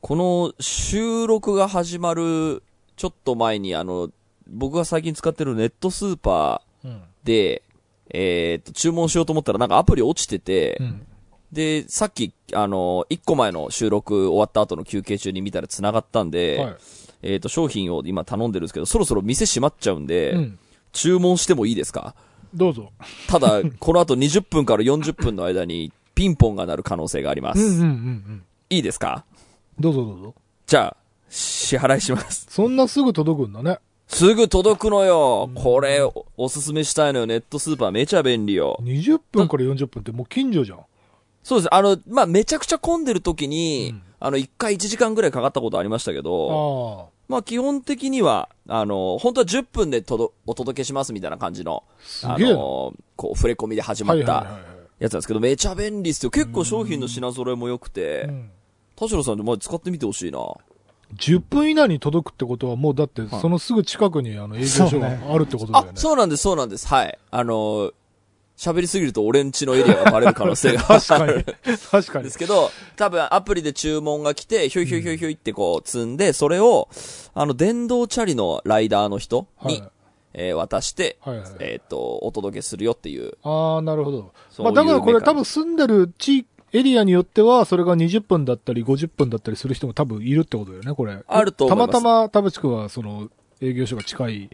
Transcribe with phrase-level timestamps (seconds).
[0.00, 2.62] この収録が始まる
[2.96, 4.10] ちょっと前に、あの、
[4.48, 6.90] 僕が最近使ってるネットスーパうん。
[6.90, 7.62] ーで、
[8.12, 11.06] えーっと、注文しようと思ったらなんかアプリ落ちてて、うん。
[11.52, 16.76] で、さっき、あの、1個前の収録終わった後の休憩中に見たら繋がったんで、はい。
[17.22, 20.58] えーっと、商品を今頼んでるんですけど、そろそろ店閉まっちゃうんで、うん。
[20.92, 22.14] 注文してもいいですか？
[22.54, 22.90] どうぞ。
[23.28, 27.60] ただ、この後20分から40分の間にピンポンが鳴る可能性があります。
[27.60, 28.42] うんうんうんうん。
[28.70, 29.24] いいですか？
[29.80, 30.34] どうぞどうぞ。
[30.66, 30.96] じゃあ、
[31.30, 32.46] 支払いします。
[32.50, 33.78] そんなすぐ届くんだね。
[34.08, 35.50] すぐ届くのよ。
[35.54, 37.26] これ、おおすすめしたいのよ。
[37.26, 38.78] ネットスーパーめちゃ便利よ。
[38.82, 40.80] 20分から40分ってもう近所じゃん。
[41.42, 41.74] そうです。
[41.74, 47.20] あの、まあ、めちゃくちゃ混んでる時に、うんあの、1回1時間ぐらいかかったことありましたけど、ああ。
[47.26, 51.84] まあ、基本的には、あの、本当は10分でとどお届けしますみたいな感じの、
[52.22, 52.36] あ。
[52.38, 54.58] の、こう、触れ込みで始まった。
[54.98, 56.30] やつなんですけど、めちゃ便利っすよ。
[56.30, 58.50] 結構商品の品揃えも良くてう、ん
[59.00, 60.40] 田代さんでま使ってみてほしいな。
[61.16, 66.86] 10分以内に届くってことはもうだってそのすぐ近くにあの営業所があるってことだよね。、あそうなんです、そうなんです。
[66.86, 67.18] はい。
[67.30, 67.92] あの、
[68.56, 71.44] 喋りすぎると俺んちのエリアがバレる可能性が確かにある。。
[71.90, 72.38] 確かにです。
[72.38, 76.88] けど、多分アプリで注文が来て、ひょいひょいひょいひょいってこう積んで、それを、
[77.32, 79.90] あの、電動チャリのライダーの人に、はい
[80.32, 83.32] えー渡して、はいはいえっ、と、お届けするよっていう。
[83.42, 84.32] ああ、なるほど。
[84.58, 91.18] まあだからこれ多分住んでる地、エリアによっては、それが20分だったり50分だったりする人も多分いるってことだよね、これ。
[91.26, 93.28] あると思いますたまたま田淵くんはその
[93.60, 94.50] 営業所が近い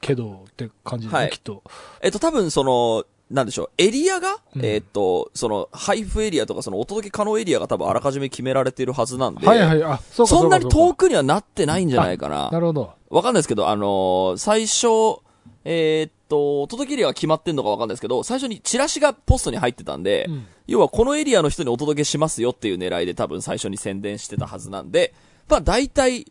[0.00, 1.62] けどって感じだね、はいきっと。
[2.00, 12.48] えっ、と、多分その、なんでしょう、エリアが、うんえっ、と、その、配布エリアとか、その、お届け可能エリアが多分あらかじめ決められてるはずなんで、はいはい、あ、そうかそんなに遠くにはなってないんじゃないかな。
[12.50, 12.92] なるほど。
[13.10, 15.20] わかんないですけど、あのー最初、
[15.70, 20.46] えーっと、届けエリアが決まってんのかわかんないですけど、最初にチラシがポストに入ってたんで、うん。
[20.66, 25.12] 要はこのエリアの人にお届けしますよっていう狙いで多分最初に宣伝してたはずなんで、
[25.46, 26.24] まあ大体、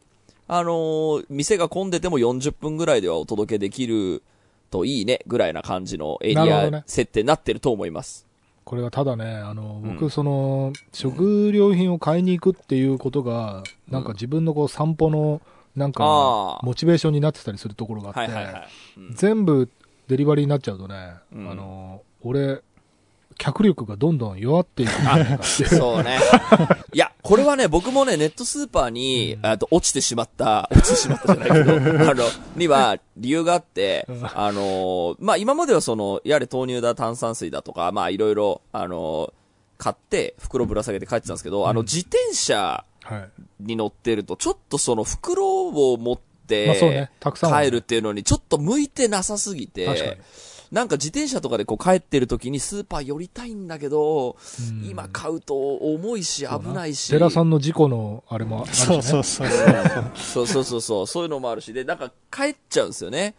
[0.48, 4.24] あのー店が混んでても40分ぐらいではお届けできる
[4.72, 8.26] といいね、ぐらいな感じのエリア設定になってると思います。
[8.64, 9.94] これがただね、あの、うん。
[9.94, 15.42] 僕、その、食料品を買いに行くっていうことが、なんか自分のこう散歩の、
[15.77, 18.67] なんかモチベーションになってたりするところがあって、はいはいはい。
[18.98, 19.70] うん全部
[20.08, 22.61] デリバリーになっちゃうとね、うんあの、俺、
[23.38, 25.70] 脚力がどんどん弱っていくんじゃないかっていう。
[25.70, 26.17] そうね。
[26.93, 31.73] いや、これはね、僕もね、ネットスーパーに、あと、落ちてしまった、落ちてしまったじゃないけど、
[32.10, 32.23] あの、
[32.55, 39.33] には、理由があって、あの、まあ、今まではその、やれ豆乳だ、炭酸水だとか、まあ、いろいろ、あの、
[39.77, 42.86] 買って、袋ぶら下げて帰ってたんですけど、あの、自転車はい。
[43.60, 50.18] に乗ってると、ちょっとその、袋を持って、帰るっていうのに、ちょっと向いてなさすぎて、
[50.72, 54.36] なんか自転車とかでこう帰ってる時にスーパー寄りたいんだけど、
[54.70, 54.86] うん。
[54.86, 57.08] 今買うと重いし危ないし。
[57.08, 58.86] 寺さんの事故のあれもあるしね。
[58.86, 59.48] そうそうそう。
[59.48, 60.48] そう。
[60.48, 63.36] そうそうそう、そういうのもあるし、で、なんか帰っちゃうんですよね。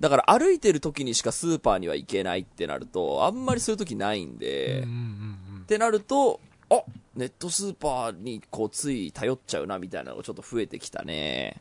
[0.00, 4.86] だから歩いてる時にしかスーパーには行けないってなると、あんまりそういう時ないんで、
[5.62, 6.82] ってなると、あ
[7.16, 11.60] ネットスーパーにこうつい頼っちゃうなみたいなのがちょっと増えてきたね。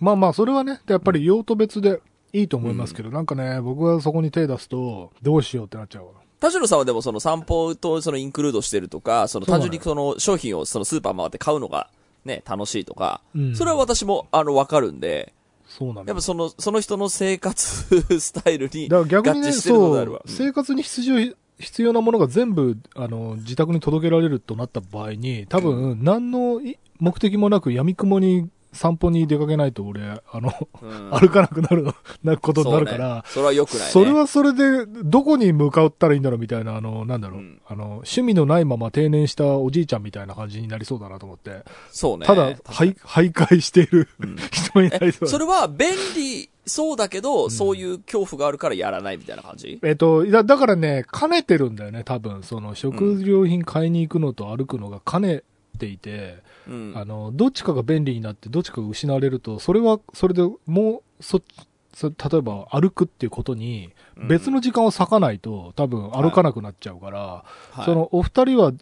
[0.00, 2.00] まあまあ、それはね、やっぱり用途別で
[2.32, 6.12] いいと思いますけど、なんかね、僕がそこに手出すと、どうしようってなっちゃうわ。
[6.40, 11.90] 田代さんはでもその散歩とそのインクルードしてるとか、その単純にその商品をそのスーパー回って買うのが
[12.24, 15.34] ね、楽しいとか、うんそれは私もあのわかるんで、
[15.68, 16.22] そうなんだやっぱ。
[16.22, 20.22] その、その人の生活スタイルに合致してるのでそうあるわ、。
[20.26, 31.10] 生活に必要、必要なものが全部、あの、自宅に届けられるとなった場合に、多分、何のい目的もなく闇雲に散歩に出かけないと俺、あの、うん。
[31.10, 33.86] 歩かなくなるの、 なことになるからね、それは良くないね。
[33.86, 37.60] それはそれで、どこに向かったらいいんだろうみたいな、あの、なんだろう、うん。
[37.66, 42.26] あの、趣味のないまま定年したおじいちゃんみたいな感じになりそうだなと思って、そうね。
[42.26, 44.36] ただ、はい、徘徊しているうん。
[44.50, 45.26] 人になりえ、そうだ。
[45.28, 49.80] それは便利そうだけど、そういう恐怖があるからやらないみたいな感じ？
[49.82, 52.42] えっと、だだからね、兼ねてるんだよね、多分。
[52.42, 55.42] その、食料品買いに行くのと歩くのが兼ね
[55.78, 56.92] ていて、うん。
[56.96, 61.40] あの、どっちかが便利になって、どっちかが失われると、それは、それでもう、そ、
[61.94, 64.28] そ例えば歩くっていうことに、うん。
[64.28, 67.84] 別の時間を割かないと、多分歩かなくなっちゃうから、はい。
[67.84, 68.72] その、お二人は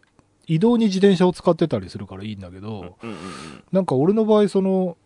[0.47, 3.65] 移動に自転車を使ってたりするからいいんだけど、うんうんうん。
[3.71, 4.97] なんか俺の場合、その、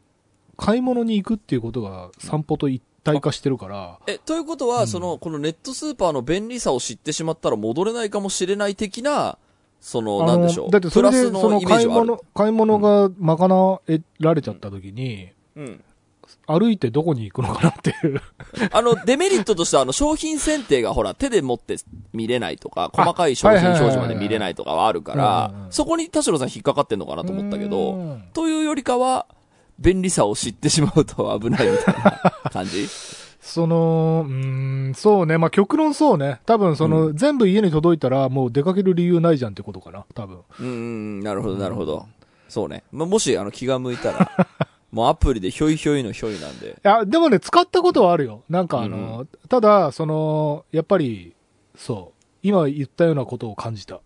[0.56, 4.86] 買い物に行くっていうことが散歩と一体化してるから、え、ということは、うん。
[4.86, 9.38] その、このネットスーパーの便利さを知ってしまったら戻れないかもしれない的な、
[9.82, 10.70] その、なんでしょう。
[10.70, 15.84] だってそれで、プラスのそのイメージはある買い物、買い物が賄えられちゃった時に、うん。
[16.46, 18.22] 歩いてどこに行くのかなっていう。
[18.70, 21.76] あの、デメリットとしては、あの、商品選定がほら、手で持って
[22.12, 29.26] 見れないとか、細かい商品表示まで見れないとかはあるからそこに田代さん引っかかってんのかなと思ったけうどん、というよりかは、
[29.78, 32.86] 便利さを知ってしまうと危ないみたいな感じ？
[33.52, 35.36] その、うーん、そうね。
[35.36, 36.40] まあ、極論そうね。
[36.46, 40.06] 多分、その、全部家に届いたら、もう出かける理由ないじゃんってことかな。
[40.14, 40.38] 多分。
[40.58, 42.06] うんうん、なるほど、なるほど。
[42.48, 42.82] そうね。
[42.90, 44.30] まあ、もし、あの、気が向いたら、
[44.90, 46.70] もうアプリでひょいひょいのひょいなんで。
[46.70, 48.42] いや、でもね、使ったことはあるよ。
[48.48, 51.34] なんかあの、ただ、その、やっぱり、
[51.76, 52.22] そう。
[52.42, 54.00] 今言ったようなことを感じた。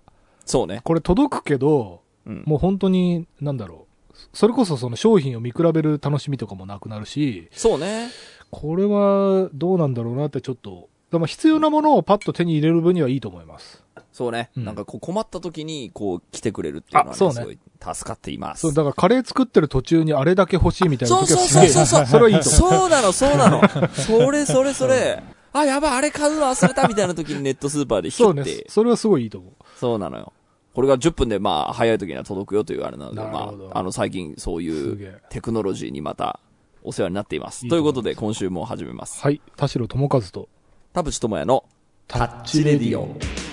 [0.44, 0.80] そうね。
[0.82, 2.42] これ届くけど、うん。
[2.46, 3.96] もう本当に、なんだろう。
[4.32, 8.08] それこそその商品を見比べる楽しみとかもなくなるし、そうね。
[8.50, 13.82] これはどうなんだろうなってちょっと、でも必要なものをパッと手に入れる分にはいいと思います。
[14.12, 14.50] そうね。
[14.56, 17.58] うんなんかこう困った時に、こう来てくれるっていうのは、ね、うねすごい
[17.94, 18.62] 助かっています。
[18.62, 22.06] そう、だからカレー作ってる途中にあれだけ欲しいみたいなそう時はそうすげえ、そうそうそう。
[22.10, 22.70] それはいいと思う。
[22.80, 23.60] そうなの、そうなの。
[23.94, 25.22] それそれそれ。
[25.52, 28.44] あ、やばい、あれ買うの忘れたみたいな時にネットスーパーでヒそうね。
[28.68, 29.52] それはすごいいいと思う。
[29.78, 30.32] そうなのよ。
[30.74, 36.38] これが10分でまあ早い時には届くよというあれなので、まあ、あの最近そういうテクノロジーにまた
[36.86, 37.64] お世話になっています。
[37.64, 39.20] いいということで今週も始めます。
[39.20, 39.42] はい。
[39.56, 40.48] 田代智和と、
[40.92, 41.64] 田淵智也の
[42.06, 43.45] タッチレディオ。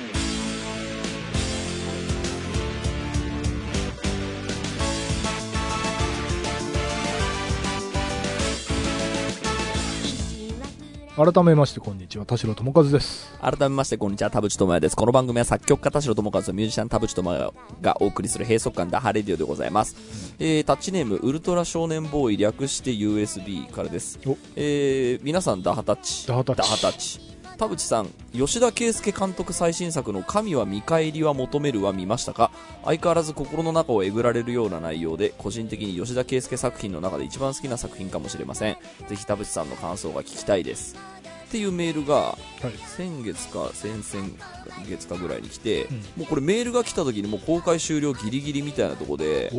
[11.16, 13.32] 改めましてこんにちは、田代智和です。
[13.40, 14.96] 改めましてこんにちは田淵智也です。
[14.96, 19.96] この番組は作曲家田代智和とミュージシャン田淵智也がお送りする閉塞感ダハレディオでございます、
[20.40, 24.20] えータッチネームウルトラ少年ボーイ略して USB からです。
[24.26, 24.38] お。
[24.56, 26.28] えー皆さんダハタッチ？
[26.28, 26.62] ダハタッチ。
[26.64, 27.20] ダハタッチ
[27.64, 32.52] 田淵さん吉田圭佑監督最新作の「神は見返りは求める」は見ましたか？
[32.84, 38.76] 相変わらず心の中をえぐられるような内容で個人的に吉田圭佑作品の中で一番好きな作品かもしれません。
[39.08, 40.98] ぜひ田淵さんの感想が聞きたいです。
[41.48, 42.74] っていうメールがはい。
[42.98, 44.30] 先月か先々
[44.86, 45.96] 月かぐらいに来て、うん。
[45.96, 49.54] もうこれメールが来た時にもう公開終了ギリギリみたいなところで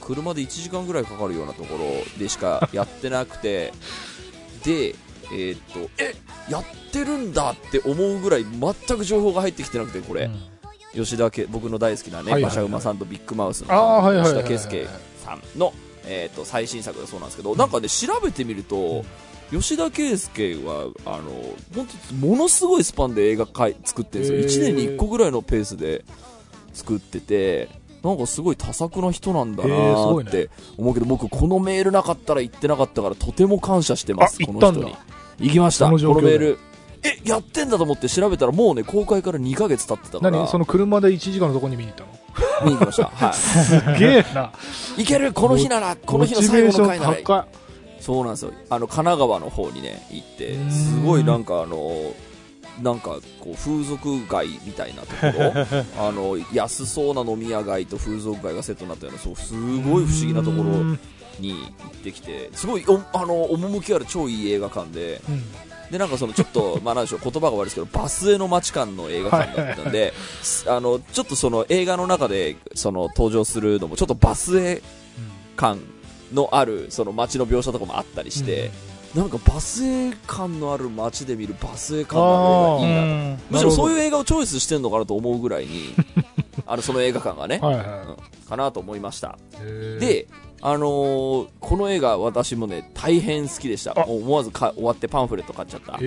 [0.00, 3.74] 車で1時間ぐらいかかるようなところでしかやってなくて。
[4.64, 4.94] で
[5.32, 6.14] えーっとえ
[6.50, 10.52] やってるんだって思うぐらい全く情報が入ってきてなくてこれ、うん。
[10.94, 13.68] 吉田家僕の大好きなね、馬車馬さんとビッグマウスの
[14.22, 14.86] 吉田圭佑
[15.24, 15.72] さんの、
[16.04, 19.02] えーっと最新作だそうなんですけど、なんかね調べてみると、
[19.50, 21.30] 吉田圭佑はあの
[21.74, 24.72] 本当ものすごいスパンで映画かい作ってるんですよ、へー。
[24.72, 26.04] 1年に1個ぐらいのペースで
[26.74, 27.70] 作ってて
[28.02, 34.94] なんかすごい多作な人なんだなって思うけど、僕このメールなかったら行ってなかったからとても感謝してますこの人に
[35.38, 35.86] 行きました。
[35.86, 36.58] ここのメール。
[37.04, 40.30] えやってんだと思って調べたらもうね公開から2ヶ月経ってたから。
[40.30, 40.48] 何？
[40.48, 42.10] その車で1時間のとこに見に行ったの？
[42.64, 44.52] 見に行きました、はい、 すげえな。
[44.96, 45.32] いける？
[45.32, 47.46] この日ならこの日の最後の回なら。
[48.00, 48.52] そうなんですよ。
[48.70, 52.12] あの神奈川の方にね行ってすごいなんかあの
[52.80, 55.52] なんかこう風俗街みたいなところ。
[56.08, 60.62] あの安そうな飲み屋街と風俗街がセットになったようなそうすごい不思議なところ。
[60.62, 61.00] うん
[61.38, 65.42] に行ってきてすごいおあの趣ある超いい映画館でうん。
[65.92, 70.14] でなんかそのちょっと まあなんでしょう言葉が悪いですけどバスへの街感の映画館だったんで、
[70.66, 74.82] あのちょっとその映画の中でその登場するのもちょっとバスへ
[75.54, 75.80] 感
[76.32, 78.70] のあるその街の描写とかもあったりして、
[79.14, 85.94] なんかバスへ感のある街で見るバスへ感のある映画いいなとむしろそういう映画をチョイスしてんのかなと思うぐらいに
[86.66, 88.48] あのその映画館がね、はいはうん。
[88.48, 89.38] かなと思いました。
[90.00, 90.26] で
[90.64, 93.92] あのーこの映画私もね大変好きでした。
[94.04, 95.98] 思わずか終わってパンフレット買っちゃった。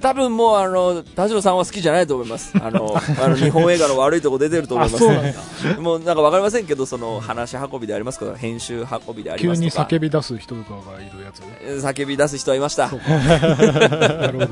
[0.00, 2.52] 多分もうあの田代さんは好きじゃないと思います。
[2.62, 5.04] あのあの日本映画の悪いとこ出てると思あ、います。
[5.04, 5.40] そうなんだ。
[5.82, 9.88] もうなんかわかりませんけどその話し運びでありますとか編集運びであり急にますとか。
[9.88, 11.84] 叫び出す人とかがいるやつ。
[11.84, 12.88] 叫び出す人はいました。
[12.90, 13.08] そうか。
[13.18, 14.48] なるほど。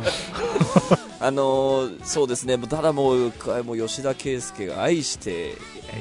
[1.20, 2.58] あのーそうですね。
[2.58, 3.32] ただもう
[3.64, 5.54] もう吉田圭佑が愛して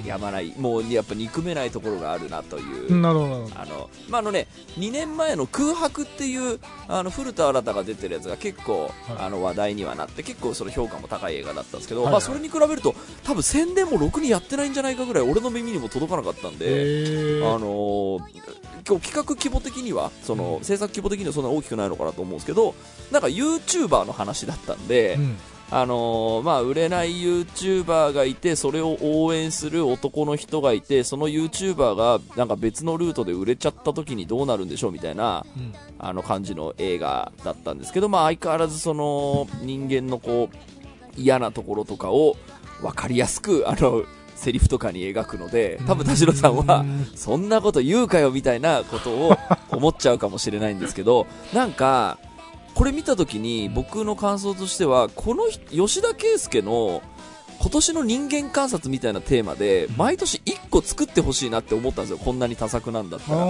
[0.05, 3.49] やまないもうやっぱ憎めないところがあるなという、なるほど。
[3.55, 8.91] あのまああのね2年前の空白っていうあの古田新太が出てるやつが結構、はい。
[9.19, 12.13] あの話題にはなって結構その評価も高い映画だったんですけど、はいはい。
[12.13, 18.21] まあそれに比べると多分宣伝もろくにやってないんじゃないかぐらい俺の耳にも届かなかったんで、あのー
[18.87, 20.63] 今日企画規模的にはその、うん。
[20.63, 22.73] 制作規模的にはそんな大きくないのかなと思うんですけど
[23.11, 25.37] なんか YouTuber の話だったんで、うん。
[25.69, 35.73] あのーまあ、売れない YouTuber がいてそれを応援する男の人がいてその YouTuber がなんか別のルートで売れちゃった時にどうなるんでしょうみたいなうん。
[35.99, 40.55] あの感じの映画だったんですけど、まあ、相変わらずその人間のこう
[41.19, 42.37] 嫌なところとかを
[42.81, 44.03] 分かりやすく あの
[44.35, 49.35] セリフとかに描くので、多分田代さんは、そんなこと言うかよみたいなことを
[49.71, 52.19] 思っちゃうかもしれないんですけど、なんか、
[52.77, 57.01] これ見た時に僕の感想としては、この吉田圭佑の
[57.59, 62.19] 今年の人間観察みたいなテーマで、毎年1個作ってほしいなって思ったんですよ。
[62.19, 63.39] こんなに多作なんだったら。
[63.39, 63.45] ああ、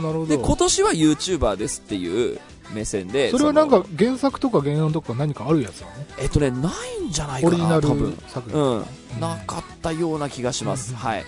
[0.00, 0.26] なるほど。
[0.26, 2.38] で、今年は YouTuber ですっていう
[2.72, 3.32] 目線で。
[3.32, 5.92] それはなんか原作とか原案とか何かあるやつなの？
[6.20, 6.70] えっとね、な
[7.02, 8.16] いんじゃないかな、オリジナル多分。
[8.28, 8.60] 作品。
[8.60, 8.86] うん。
[9.18, 10.94] なかったような気がします。
[10.94, 11.24] はい。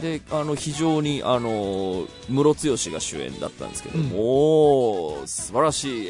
[0.00, 6.06] で、あの、非常に、あの、ムロツヨシが主演だったんですけども、おー素晴らしい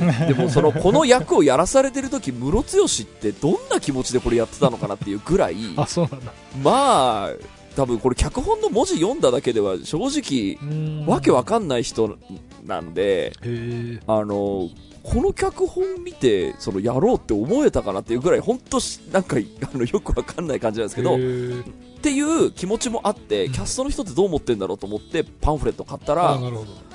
[0.28, 6.32] でもそのこの役をやらされてる時ムロツヨシってどんな気持ちでこれやってたのかなっていうぐらいー あ、そうなんだ。
[6.62, 7.30] まあ
[7.76, 10.58] 多分これ脚本の文字読んだだけでは正直
[11.06, 12.16] わけわかんない人
[12.64, 13.32] なんで。
[14.06, 14.68] あの
[15.02, 18.78] この脚本見てそのやろうって思えたかなっていうぐらい本当
[19.12, 21.18] なんかあのよくわかんない感じなんですけどっ
[22.02, 26.38] ていう気持ちもあってキャストの人ってどう思ってんだろうと思ってパンフレット買ったら。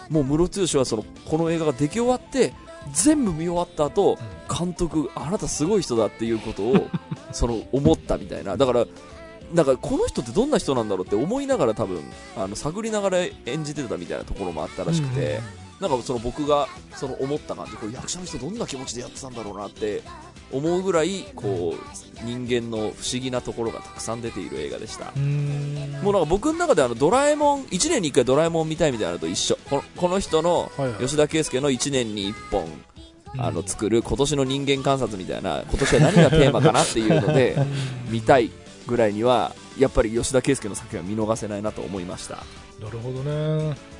[0.09, 2.53] もうムロツヨシはそのこの映画が出来終わって
[2.93, 6.87] 全部見終わった後、監督あなたすごい人だっていうことを
[7.33, 8.57] その思ったみたいな。
[8.57, 8.85] だから
[9.53, 12.01] だからこの人ってどんな人なんだろうって思いながら多分
[12.35, 15.39] あの探りながら演じてたみたいなところもあったらしくて、
[15.79, 20.01] なんかその僕がその思った感じこれ役者の人どんな気持ちでやってたんだろうなって
[20.51, 25.11] 思うぐらいこう人間の不思議なところがたくさん出ている映画でした。
[26.01, 29.57] もうなんか僕の中であのドラえもん1年に1回ドラえもん見たいみたいなのと一緒。
[29.69, 32.65] このこの人の吉田圭佑の1年に1本
[33.33, 33.41] うん。
[33.41, 37.57] あの作る今年の人間観察みたいな今年は何がテーマかなっていうので
[38.09, 38.49] 見たい
[38.87, 42.35] ぐらいにはやっぱり吉田圭佑の作品は見逃せないなと思いました。
[42.79, 43.94] なるほどね。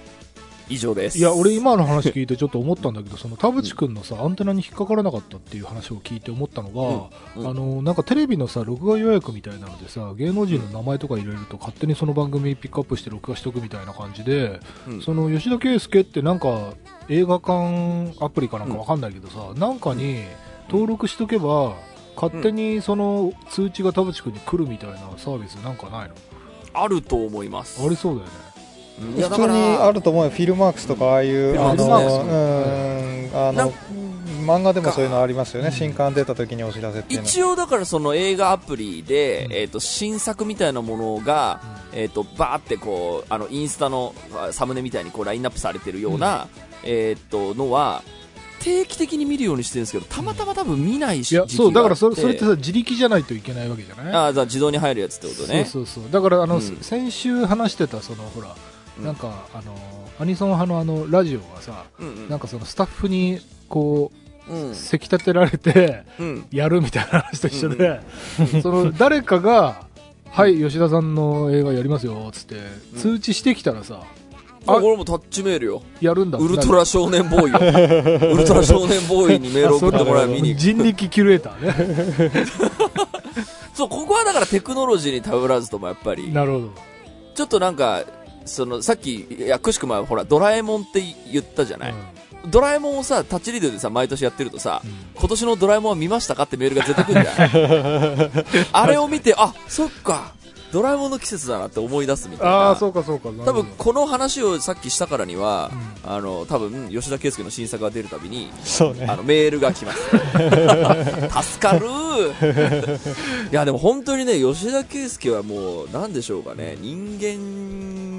[0.70, 1.18] 以上です。
[1.18, 7.44] いや、俺今の話聞いてちょっと思ったんだけど、その田淵くんのさ、アンテナに引っかからなかったっていう話を聞いて思ったのが、うん。
[7.44, 7.50] うん。
[7.50, 15.02] あの、なんかテレビのさ、録画予約みたいなのでさ、芸能人の名前とか入れると勝手にその番組ピックアップして録画しとくみたいな感じで、うん。
[15.02, 16.74] その吉田圭佑ってなんか
[17.10, 20.24] 映画館アプリかなんかわかんないけどさ、なんかに
[20.70, 21.76] 登録しとけば、
[22.16, 26.16] 勝手にその通知が田淵くんに来るみたいなサービスなんかないの？
[26.74, 27.86] あると思います。
[27.86, 28.34] ありそうだよね。
[29.18, 30.30] いや普通にあらると思うよ。
[30.30, 32.14] フィルマークスとかああいうフィルあのマークス。
[32.16, 33.74] うんあの
[34.46, 35.72] 漫画でもそういうのありますよね。
[35.72, 37.26] 新刊出た時にお知らせっていうの。
[37.26, 41.60] 一応だからその映画アプリで、えー、と新作みたいなものが、
[41.94, 46.48] えー、とバーってこうあのインスタのあサムネみたいにこうラインナップされてるような、
[46.84, 48.04] えー、とのは
[48.60, 54.14] 定期的に見るようにしてるんですけどたまたま多分見ないしいや、そう、だからそれそれってさ、自力じゃないといけないわけじゃない？
[54.14, 55.66] ああじゃあ自動に入るやつってことね。
[55.66, 56.12] そうそうそう。
[56.12, 56.62] だから、あの、うん。
[56.62, 58.56] 先週話してた、その、ほら、うん
[59.02, 59.76] なんか、あの、
[60.20, 62.30] アニソン派のあの、ラジオがさ、うんうん。
[62.30, 64.12] なんかそのスタッフに、こ
[64.50, 64.72] うん。
[64.72, 66.48] う、せき立てられて、うん。
[66.52, 68.00] やるみたいな話と一緒で、
[68.62, 69.86] その、誰かが、
[70.30, 72.56] はい、吉田さんの映画やりますよ、つって、
[72.98, 74.02] 通知してきたらさ、
[74.68, 75.84] あこれもタッチメールよ。
[76.02, 78.34] やるんだウルトラ少年ボーイよ。
[78.34, 82.46] ウルトラ少年ボーイにメール送ってもらう見に行く人力キュレーターね。
[83.76, 86.34] そうここはだからテクノロジーに頼らずともやっぱり。
[86.34, 86.70] なるほど。
[87.36, 88.04] ちょっとなんか、
[88.46, 91.94] その、さっき、いや、くしくもほら、ドラえもんって言ったじゃない、
[92.48, 100.34] ドラえもんをさ、タッチリードでさ、毎年やってるとさ、うん今年のドラえもんは見ましたかってメールが絶対来るんじゃない あれを見て、あ、そっか、
[100.72, 102.76] ドラえもんの季節だなって思い出すみたいな。
[102.76, 103.30] そうかそうか。
[103.46, 105.72] 多分、この話をさっきしたからには、
[106.06, 109.06] あの、多分、吉田圭佑の新作が出るたびに、そうね。
[109.08, 110.02] あの、メールが来ます。
[111.58, 111.88] 助かる。
[113.52, 118.15] いや、でも本当にね、吉田圭佑はもう、なんでしょうかね、人間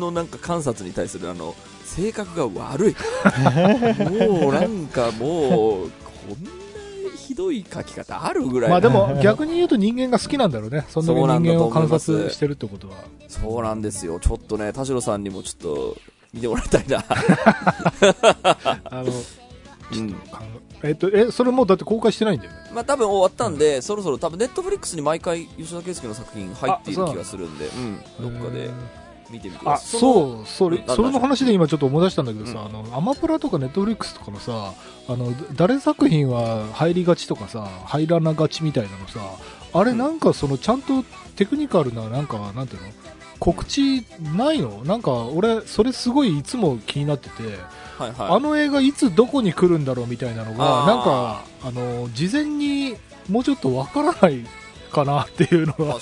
[0.00, 2.96] のなんか観察に対するあの、性格が悪い。
[4.28, 6.50] もうなんかもう、こんな
[7.16, 8.70] ひどい書き方あるぐらい。
[8.70, 10.84] まあでも逆に言うと人間が好きなんだろうね。
[10.88, 12.96] そんなんだ人間を観察してるってことは。
[13.28, 14.20] そうなんですよ。
[14.20, 15.96] ちょっとね、田代さんにもちょっと、
[16.32, 17.04] 見てもらいたいな。
[18.84, 19.12] あの、
[19.92, 20.16] うん。
[20.82, 22.58] えっと、え、それもうだって公開してないんだよね？
[22.74, 28.68] まあ多分終わったんで、そろそろ多分ネットフリックスに毎回吉田圭佑の作品入っている気がするんで、うん、どっかで
[29.34, 29.68] 見てみて。
[29.68, 29.76] あ。
[29.76, 32.66] そう、それそれの話で今ちょっと思い出したんだけどさ、うん。
[32.66, 34.72] あの、アマプラとかネットフリックスとかのさ、
[35.08, 39.20] あの、誰作品は入りがちとかさ、入らながちみたいなのさ、
[39.74, 41.02] あれなんかそのちゃんと
[41.36, 42.88] テクニカルな、なんか、なんていうの？
[43.40, 44.84] 告知ないの？
[44.84, 47.42] なんか俺、それすごいいつも気になってて、
[47.98, 48.36] はいはい。
[48.36, 52.94] あの映画いつどこに来るんだろうみたいなのが、なんか、あの、事前に
[53.28, 54.46] もうちょっとわからない
[54.92, 55.98] かなっていうのが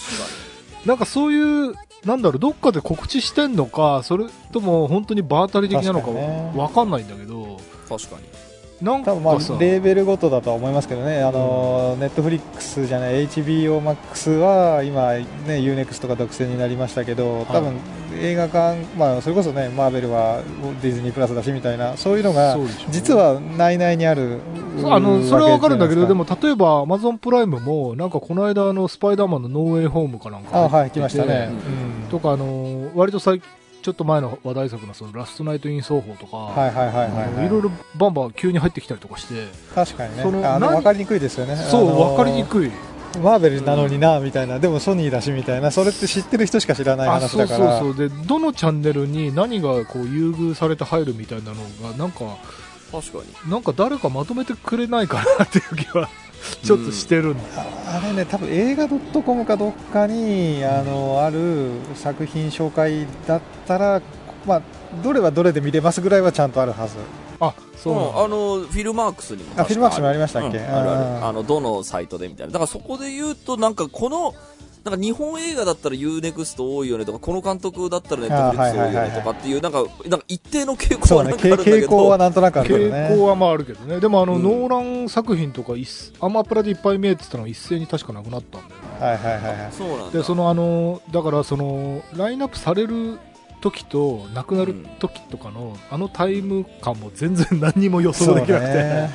[0.87, 1.75] なんかそういう、
[2.05, 6.11] なんだろう、どっかで告知してんのか、それとも本当に場当たり的なのか
[6.59, 7.57] わかんないんだけど、に。
[7.89, 8.52] 確かに。
[8.83, 17.77] なん多分まあレーベルごとだとは思いますけどね、あのネットフリックスじゃない HBO Max は今、ね、UNEXT とか独占になりましたけど、多分
[18.21, 20.43] 映画館、まあ、それこそね、マーベルは
[20.83, 22.57] ディズニープラスだしみたいな、そういうのが
[22.91, 24.41] 実は内々にある
[24.85, 31.51] あのそれはわかるんだけど、でも、も例えばアマゾンプライムも、なんかこの間、あのスパイダーマンのノーウェイホームかなんかあはい、来ましたね、
[32.11, 37.25] とか、あの割と最近ちょっと前の話題作のそのラストナイト・イン奏法とか、はいはいはいはい、はい。
[37.25, 42.71] あのいろいろバンバン急に入ってきたりとかして、確かにね、その何あの分かりにくいですよね、そう、あの分かりにくい。
[43.21, 48.09] マーベルなのになみたいな、でもソニーだしみたいな、それって知ってる人しか知らないあ話そうだから、そうそう。
[48.09, 51.57] でどのチャンネルに何がこう優遇されて入るみたいなの
[51.91, 52.21] がなんか
[52.91, 53.51] 確かに。
[53.51, 56.09] なんか誰かまとめてくれないかなっていう気は
[56.65, 57.41] ちょっとしてるんだ、
[57.87, 64.03] あれね、多分映画 .com かどっかにあのある作品紹介だったら、
[64.47, 64.63] まあ、
[65.05, 66.95] どれはどれで見れますぐらいはちゃんとあるはず、
[67.41, 70.59] あそううんあの、フィルマークスにもあフィルマークスにもありましたっけ？
[70.59, 71.05] うんあるあある。
[71.25, 72.53] ーあの、どのサイトでみたいな。
[72.53, 74.35] だからそこで言うと、なんかこの、
[74.85, 84.01] なんか日本映画だったら UNEXT 多いよねとか、この監督だったら Netflix 多いよねとかっていう、なんか、なんか一定の傾向はなんかあるんだけど、傾向はなんとなくあるけど傾ね、向はまああるけどね。
[84.01, 84.43] でもあの、うん。
[84.43, 85.75] ノーラン作品とか
[86.21, 90.19] アマプラでいっぱい見えてたのが一斉に確かなくなったんだよはいはいはいはい、そうなんだ。
[90.19, 93.19] でそのあのだからそのラインナップされる
[93.61, 99.11] 時となくなる時とかの、あのタイム感も全然何にも予想できなくて、ね。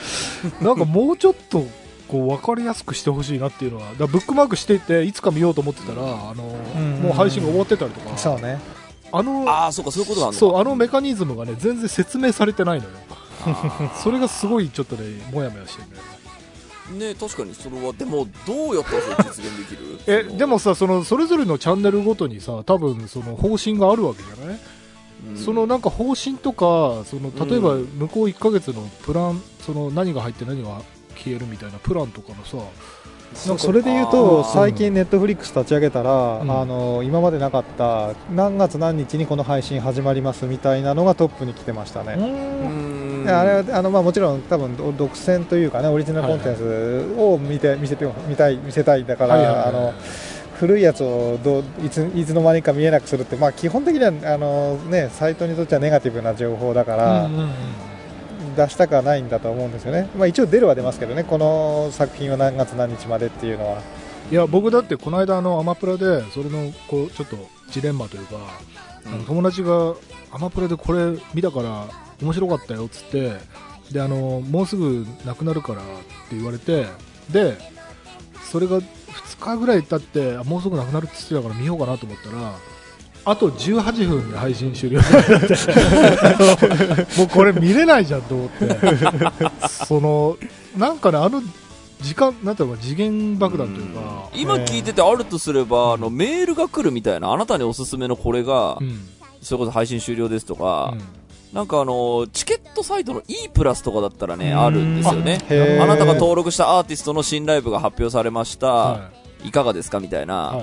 [0.62, 1.65] なんかもうちょっと
[2.07, 6.43] こう分かりやすくしてほしいなっていうのはだブックマークしていていつか見ようと思ってたらあの、
[6.79, 7.01] ん。
[7.01, 8.17] もう配信が終わってたりとか。
[8.17, 8.59] そうね、
[9.11, 10.33] あのああ、そうか、そういうことがあ。
[10.33, 12.91] そうあのメカニズムがね全然説明されてないのよ。
[14.01, 19.99] それがすごいちょっとねもやもやしてるねね確かにそれは、でも、どうやったら実現できる？
[20.07, 24.59] えでもさそのそれぞれのチャンネルごとにさ多分その方針があるわけじゃない、
[25.29, 25.37] うん。
[25.37, 30.81] そのなんか方針とかその例えば向こう1ヶ月のプランその何が入って何が
[31.17, 32.57] 消えるみたいなプランとかのさ
[33.33, 34.53] それで言うあと、ー。
[34.53, 36.51] 最近、ネットフリックス立ち上げたら、うん。
[36.51, 42.13] あの今までなかった、何月何日にこの配信始まりますみたいなのがトップに来てましたね。
[42.13, 49.65] あれはあの、まあ、もちろん多分ど独占というかねオリジナルコンテンツを見て、見せて見たい見せたいだから、はいはいはい。
[49.65, 49.93] あの
[50.59, 57.50] 古いやつをどういついつの間にか見えなくするって、まあ、基本的にはあの、ね、サイトにとってはネガティブな情報だから、うんうんうん
[58.57, 61.24] 出したくはないんだと思うんですよね、まあ、一応出るは出ますけどね。
[61.24, 63.81] この作品は何月何日までっていうのは。
[64.29, 67.37] いや僕だってこの間あのアマプラでそれのこうちょっと
[67.70, 68.35] ジレンマというか、
[69.05, 69.96] あの友達が
[70.31, 71.87] アマプラでこれ見たから
[72.22, 73.31] 面白かったよっつって
[73.91, 75.85] であのもうすぐなくなるからっ
[76.29, 76.87] て言われて
[77.31, 77.57] で
[78.41, 82.55] それが2日ぐらい経ってあもうすぐなくなるって言ってたから見ようかなと思ったら
[83.27, 85.01] あと18分で配信終了。
[87.18, 88.77] もうこれ見れないじゃんと思って。
[89.68, 90.37] その
[90.77, 91.44] なんかねあの
[92.01, 99.01] 時間なんていうのか次元爆弾というか、今聞いててあるとすれば、あのメールが来るみたいな、あなたにおすすめのこれが、うん。
[99.42, 101.01] それこそ配信終了ですとか、うん。
[101.53, 105.40] なんかあの、チケットサイトの E プラスとかだったらね、あるんですよね。
[105.81, 108.68] あなたが登録したアーティストの新ライブが発表されました。
[108.68, 109.09] は
[109.48, 110.00] いかがですか？
[110.00, 110.62] みたいなは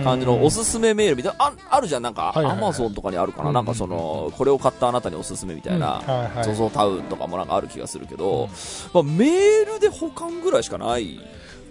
[0.00, 0.04] い。
[0.04, 3.54] 感じのおすすめメールみたいな、ああるじゃん、なんか、アマゾンとかにあるかな、うん。
[3.54, 6.02] なんかその、これを買ったあなたにおすすめみたいな、
[6.44, 8.48] ゾゾタウンとかもなんかある気がするけど、うん。
[8.92, 11.18] まあ、メールで保管ぐらいしかない。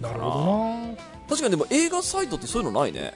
[0.00, 0.12] な。
[0.12, 0.44] るほど
[0.90, 0.96] な。
[1.28, 3.14] 確かにでも映画サイトってそういうのないね。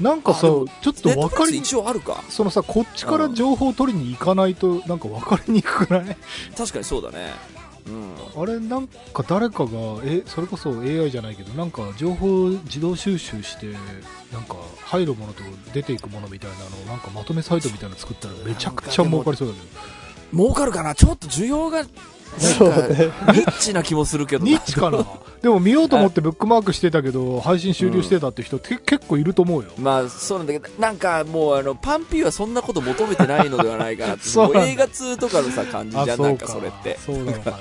[0.00, 2.22] なんかさちょっと分かり一応あるか。
[2.28, 6.16] そのさこっちから情報を取りに行かないとなんか分かりにくくない？
[6.56, 7.32] 確かにそうだね。
[7.86, 8.42] うん。
[8.42, 9.70] あれなんか誰かが
[10.04, 13.66] えそれこそ AI じゃないけどなんか情報を自動収集して
[14.32, 15.42] なんか入るものと
[15.72, 19.66] 出ていくものみたいなのをなんかまとめサイトみたいなの作ったらめちゃくちゃ儲かりそうだけど。
[20.32, 20.96] 儲かるかな？
[20.96, 21.84] ちょっと需要が、
[22.40, 24.50] なんか、ニッチな気もするけどな。
[24.50, 25.04] ニッチかな。
[25.44, 29.72] でも見ようと思ってブックマークしてたけど配信終了してたって人、て結構いると思うよ。
[29.78, 34.24] まあ、そうなんだけど、なんかもう、あの、パンピーはそんなこと求めてないのではないかなって。
[34.28, 36.98] そう映画通とかのさ、感じじゃん、なんかそれって。
[37.04, 37.58] そうなのかな。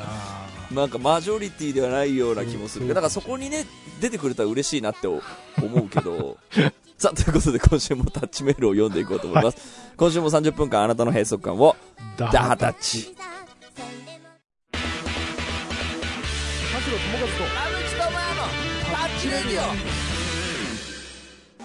[0.71, 2.86] なんかマジョリティではないような気もする。
[2.86, 3.65] けど、うんだからそこにね、
[3.99, 5.21] 出てくれたら嬉しいなって思
[5.62, 6.38] うけど、
[6.97, 9.57] さあ、ということで今週もタッチメールを読んでいこうと思います。
[9.97, 11.75] 今週も30分間あなたの閉塞感を、
[12.17, 13.13] ダダハタッチ。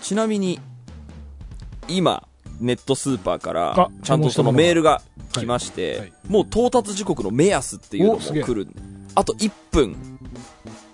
[0.01, 0.59] ちなみに、
[1.89, 2.27] 今、
[2.61, 5.77] ネットスーパーからあ、ちゃんとそのメールが来ましはい。
[5.77, 8.81] てはい、もう到達時刻の目安っていうのも来るんで、
[9.15, 9.97] あと1分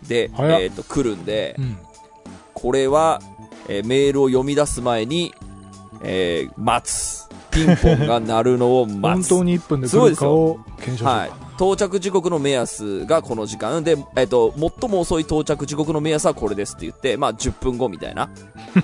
[0.06, 1.78] で、えっと、来るんでう、ん。
[2.54, 3.20] これは、
[3.68, 5.34] えーメールを読み出す前に、
[6.02, 7.28] えー待つ。
[7.50, 9.28] ピンポンが鳴るのを待本つ。
[9.30, 11.30] 当に1分で来るかを検証しようか、はい。
[11.56, 18.28] 到着時刻の目安がこの時間で、えっと、最も遅い到着時刻の目安はこれですって言って、まあ、10分後みたいな。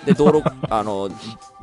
[0.06, 1.10] で、道路、 あの、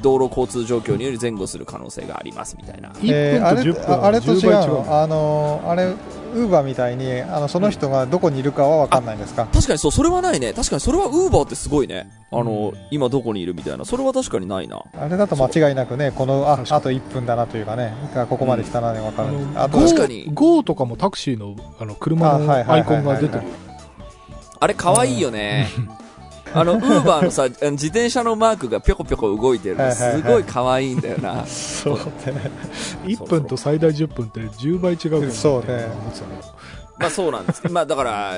[0.01, 2.89] 道路交通状況により前後する可能性がありますみたいな。
[2.89, 10.53] 1分と10分あれああれと違う10倍違うのあのあれウーバーみたいにあのその人がどこにいるかは分かんないんですか、確かにそう、それはないね。
[10.53, 12.09] 確かにそれはウーバーってすごいね。
[12.31, 13.85] あの、うん今どこにいるみたいな。
[13.85, 14.81] それは確かにないな。
[14.99, 23.43] あれだと間違いなくねこのああと1分だなというかねがここまで来たなで分かる、あのあと確かに GO とかもタクシーのあの車のアイコンが出てる。
[23.43, 23.67] よね
[24.59, 25.67] あれ可愛いよね。
[26.53, 31.45] あの、ウーバーのさ、自転車のマークがぴょこぴょこ動いてるすごい可愛いんだよな。
[31.45, 32.03] そうね。
[33.03, 35.87] 1分と最大10分って10倍違うけどなってそうね
[36.99, 37.61] まあそうなんです。
[37.61, 38.33] けど、まあだから、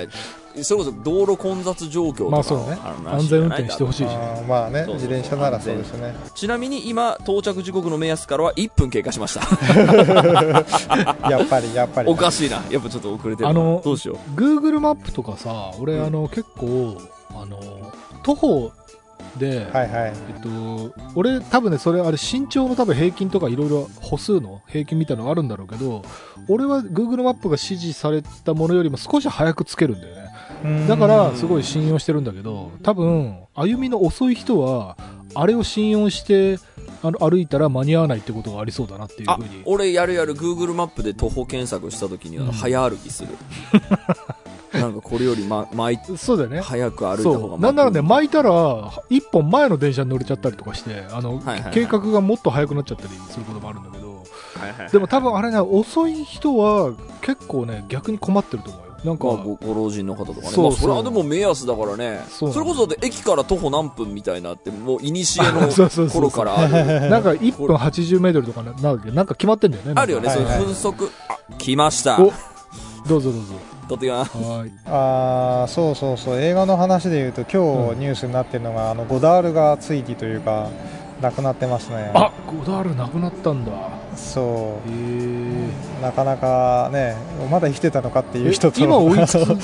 [0.61, 2.77] それこそ道路混雑状況とかの、まあそうね。
[3.05, 6.15] 安全運転してほしいしあねーまあね自転車ならそうですね。
[6.35, 9.41] ちなみに今、到着時刻の目安からは1分経過しました。
[11.29, 12.11] やっぱりやっぱり。
[12.11, 12.61] おかしいな。
[12.69, 13.49] やっぱちょっと遅れてるな。
[13.51, 16.97] あのどうしよ Google マップとかさ俺、うんあの結構
[17.29, 17.59] あの
[18.23, 18.71] 徒歩
[19.39, 20.13] で、はいはい。
[20.13, 26.03] えっと、俺多分ねそれあれ身長の多分平均とかいろいろ歩数の平均みたいなのがあるんだろうけど
[26.47, 30.29] 俺は Google マップが指示されたものよりも少し早くつけるんだよね。
[30.87, 34.97] だからすごい信用してるんだけど多分歩みの遅い人は
[35.33, 36.59] あれを信用して
[37.01, 42.51] あの歩いたら間に合わないってことがありそうだなっていうあふうに、俺やるやる Google マップで徒歩検索した時にはうん。
[42.51, 43.29] 早歩きする。
[44.79, 46.61] なんかこれより、ま、巻いそうだよね。
[46.61, 51.73] 早く歩いた方がなんならね巻巻いたら一本前の電車に乗れちゃったりとかしてあの、はいはいはい。
[51.73, 54.23] 計画がもっと早くなっちゃったりすることもあるんだけど。
[54.53, 54.91] くはいはいはい。
[54.91, 58.89] でも多分あれね遅い人は結構ね逆に困ってると思うよ。
[59.05, 60.47] なんか、まあ、ごご老人の方とかね。
[60.47, 62.21] そうまあ、それはでも目安だからね。
[62.27, 66.73] それこそ駅から徒歩何分みたいなって、もう、 いにしえの頃からある。
[67.09, 69.11] なんか1分80メートルとかななんだっけ？
[69.11, 69.93] なんか決まってんだよね。
[69.95, 71.11] あるよね、はいはいそういう分速。
[71.29, 72.19] あ、来ました。
[72.21, 72.33] お
[73.07, 74.37] どうぞどうぞとってきます。
[74.37, 74.71] はーい。
[74.85, 76.39] あーそうそうそう。
[76.39, 77.95] 映画の話でいうと今うん。
[77.95, 80.69] 日ニュースになってるのが、あのゴダールが追記というか
[81.21, 82.11] 亡くなってますね。
[82.13, 83.71] あゴダールなくなったんだ。
[84.15, 86.01] そう。
[86.01, 87.15] なかなかね
[87.51, 88.79] まだ生きてたのかっていう人と。
[88.79, 89.35] 今おいくつ？
[89.41, 89.55] あのいや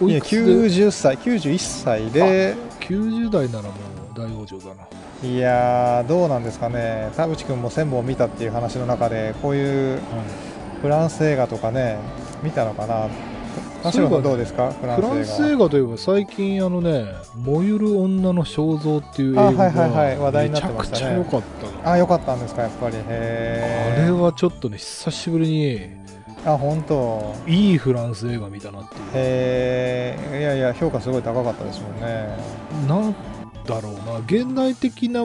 [0.00, 2.54] おいくつで？90歳91歳で。
[2.80, 4.82] 90代ならもう大往生だな。
[5.28, 7.10] いやーどうなんですかね。
[7.16, 10.00] 田淵君も1000本見たっていう話の中でこういう
[10.80, 11.96] フランス映画とかね
[12.42, 13.06] 見たのかな
[13.82, 14.72] 田代君どうですか？
[14.72, 21.92] フランスス映画といえば最近あのね「燃ゆる女の肖像」っていう映画が題にめちゃくちゃ良かったな。
[21.92, 22.96] あ良かったんですかやっぱり。
[22.96, 25.96] あへれはちょっとね久しぶりにえ
[26.46, 27.34] あ本当。
[27.46, 29.02] いいフランス映画見たなっていう。
[29.14, 32.28] へえいやいや評価すごい高かったですもんね。
[32.88, 33.14] なん
[33.66, 34.18] だろうな。
[34.26, 35.24] 現代的な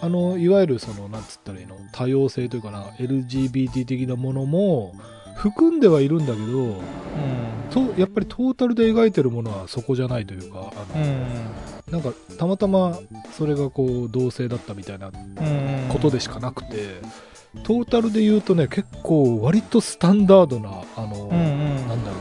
[0.00, 1.76] あのいわゆるそのなんつったらいいの？
[1.92, 4.92] 多様性というかな LGBT 的なものも
[5.36, 6.78] 含んではいるんだけどうん。
[7.70, 10.58] とやっぱりトータルで描いてるものはそこじゃないというか
[10.94, 11.92] あの、うん。
[11.92, 12.98] なんかたまたま
[13.32, 15.88] それがこう同性だったみたいなうん。
[15.88, 17.00] ことでしかなくて、
[17.62, 21.88] トータルで言うとね結構割とスタンダードなあの、うんうん。
[21.88, 22.20] なんだろう。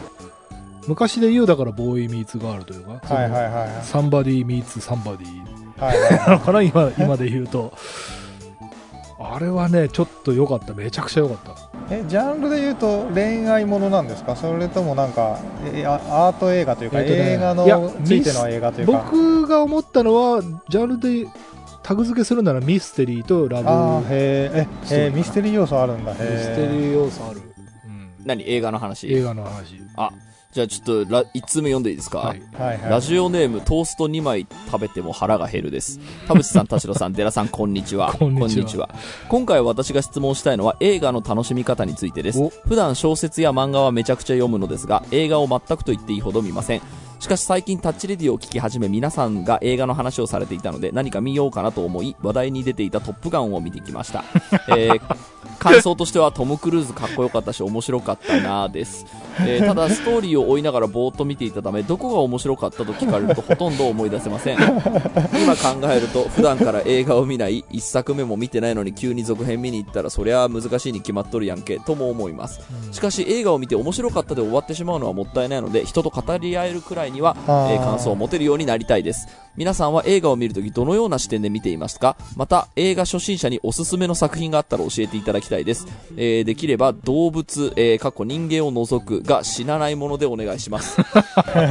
[0.87, 6.11] 昔で言うだからボーイミーツガールというか、はいはいはいサンバディミーツサンバディはいはい。
[6.27, 7.71] な のかな今今で言うと
[9.23, 10.73] あれはねちょっと良かった。
[10.73, 11.37] めちゃくちゃ良かっ
[11.89, 11.95] た。
[11.95, 14.35] えジャンルで言うと恋愛ものなんですか？
[14.35, 15.39] それともなんか
[16.09, 18.93] アート映画というか、えっとね映画のついての映画というか。
[19.11, 21.27] 僕が思ったのはジャンルで
[21.83, 23.69] タグ付けするならミステリーとラブ。
[23.69, 25.07] あーへー。
[25.07, 26.11] えミステリー要素あるんだ。
[26.11, 27.41] へミステリー要素ある、
[27.85, 28.13] うん。
[28.25, 28.49] 何？
[28.49, 29.13] 映画の話？
[29.13, 29.81] 映画の話。
[29.97, 30.11] あ、
[30.53, 35.99] じゃあちょっとラ、1通目読んでいいですか、はいはいはいラジオネーム、トースト2枚食べても腹が減るです。
[36.27, 38.13] 田淵さん、田代さん、寺さん、こんにちは。
[38.19, 38.89] こんにちは
[39.29, 42.49] 今回私が質問したいのは映画の楽しみ方についてですお。
[42.67, 46.81] 普段小説や漫画はめちゃくちゃ読むのですが、映画を全くと言っていいほど見ません。
[47.19, 54.25] しかし最近タッチレディを聞き始め皆さんが映画の話をされていたので何か見ようかなと思い話題に出ていたトップガンを見てきました。
[54.67, 55.01] えー
[55.63, 59.05] 感想としてはトム・クルーズかっこよかったし面白かったなぁです、
[59.39, 64.57] えーただストーリーを追いながらぼーっと見ていたためどこが面白かったと聞かれるとほとんど思い出せません。
[64.57, 72.61] 今考えると普段から映画を見ない一作目も見てないのに急に続編見に行ったらそりゃ難しいに決まっとるやんけとも思います。
[72.91, 82.17] しかし映画を見て面白かったで終わってしまうのはもったいないので人と語り合えるくらいには、えー感想を持てるようになりたいです皆さんは映画を見るときどのような視点で見ていますか？
[82.35, 85.85] また映画初心者におすすめの作品があったら教えていただきたいです、
[86.17, 90.99] えーできれば動物、えー、過去人間を除くが死なないものでお願いします。
[91.01, 91.03] い
[91.55, 91.61] ろ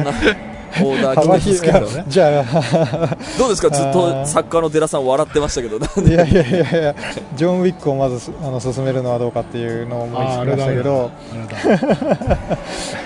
[0.00, 3.16] んなーダー幅来てますけど広いじゃあ。
[3.38, 3.70] どうですか？
[3.70, 5.76] ずっあとー作家の寺さん笑ってましたけど。
[5.76, 6.14] いで？
[6.14, 6.94] やいやいやいや
[7.34, 11.10] ジョン・ウィックをまずあの進めるのはどうかっていうのを思いつきましたけど。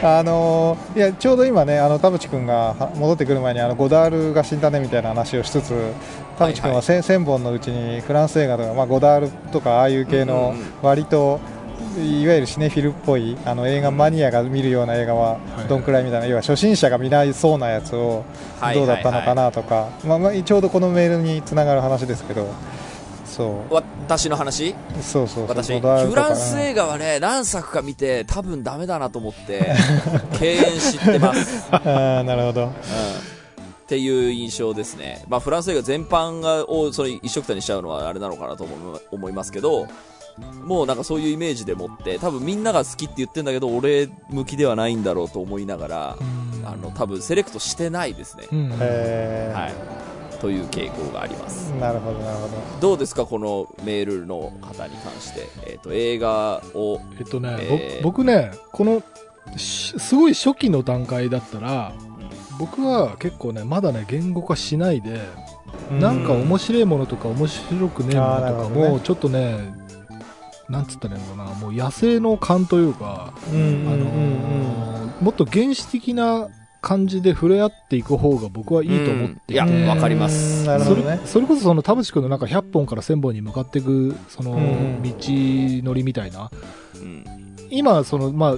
[0.02, 5.74] あのいやちょうど今ねあの田淵君がは戻ってくる前にあのゴダールが死んだねみたいな話をしつつ
[6.38, 10.72] 田淵君は千千本のうちにフランス映画とか、まあ、ゴダールとかああいう系のうんうんうん。
[10.82, 11.40] 割と
[11.98, 15.68] いわゆるシネフィルっぽいあの映画マニアが見るような映画ははい。
[15.68, 18.24] どんくらいみたいな要は初心者が見ないそうなやつを
[18.60, 22.48] はいどうだったのかなとかまあまあちょうどこのメールにつながる話ですけど
[23.38, 23.74] そう。
[23.74, 24.74] 私の話？
[25.00, 25.78] そうそう私。
[25.78, 29.74] フランス映画はね何作か見て多分ダメだなと思って
[30.40, 32.64] 敬遠知ってます、 あーなるほど。
[32.64, 32.72] うん、っ
[33.86, 38.66] ていう印象ですね、まあ、フランス映画全般がをそれ一緒くたにしちゃうのはあれなのかなと
[39.12, 39.86] 思いますけど
[40.64, 46.16] もうなんかそういうイメージでもって多分みんなが好きって言ってんだけど俺向きではないんだろうと思いながら
[46.64, 48.76] あの多分セレクトしてないですね、うん。
[48.80, 49.60] えー。
[49.60, 51.70] はい、という傾向があります。
[51.72, 52.80] なるほどなるほど。
[52.80, 58.02] どうですかこのメールの方に関して、えー、と映画をえっとね、えー。
[58.02, 59.02] ぼ僕ねこの
[59.56, 61.92] しすごい初期の段階だったら
[62.58, 65.20] 僕は結構ねまだね言語化しないで、
[65.90, 69.72] なんか面白いものとか面白くねえものとかもちょっとね
[70.68, 76.48] なんつったらいいのかなもう野生の感というか、あのーもっと原始的な
[76.80, 80.60] 感じで触れ合っていく方が僕はいいと思っていて、いやわかります。
[80.60, 81.20] うんなるほそれどね。
[81.24, 86.50] それこそその田淵君のなんか100本から1000本に向かっていくそのうん道のりみたいな、
[86.94, 87.24] うん。
[87.70, 88.56] 今そのまあ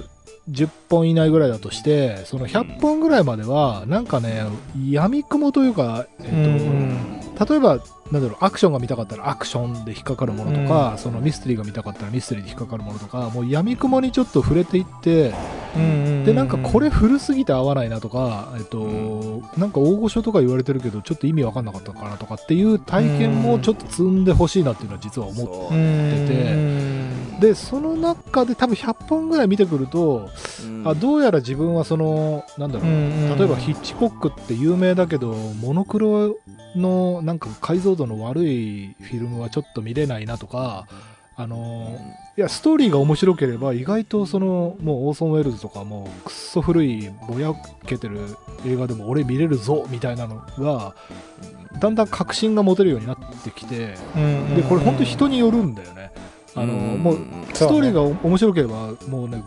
[0.49, 4.43] 10本以内ぐらいだとしてその100本ぐらいまではなんかね
[4.89, 15.33] 闇雲というか、えっとうん例えばなんだろうアクションが見たかったらアクションで引っかかるものとか、そのミステリーが見たかったらミステリーで引っかかるものとかもう闇雲にちょっと触れていって
[16.25, 25.77] でなんかこれ古すぎて合わないなとか、えっと、なんか大御所とか言われてるけどちょっと意味わかんなかったかなとかっていう体験もちょっと積んでほしいなっていうのは実は思ってそう。
[25.77, 27.39] うん。
[27.39, 30.29] でその中で多分100本ぐらい見てくると、
[30.63, 30.87] うん。
[30.87, 36.37] あどうやら自分はそのなんだろう、例えばヒッチコックって有名だけどモノクロ
[36.75, 40.87] のなんか解像度の悪いフィルムはちょっと見れないなとか
[41.35, 41.97] あの
[42.37, 47.53] いやストーリーが面白ければ意外とそのもうオーソン・ウェルズとかもうくっそ古いぼや
[47.85, 50.95] けてる映画でも俺見れるぞみたいなのが
[51.79, 53.95] だんだん確信が持てるようになってきて
[54.55, 56.11] でこれ本当人によるんだよね。
[56.53, 57.17] あのうんもう
[57.53, 59.41] ストーリーが面白ければもうね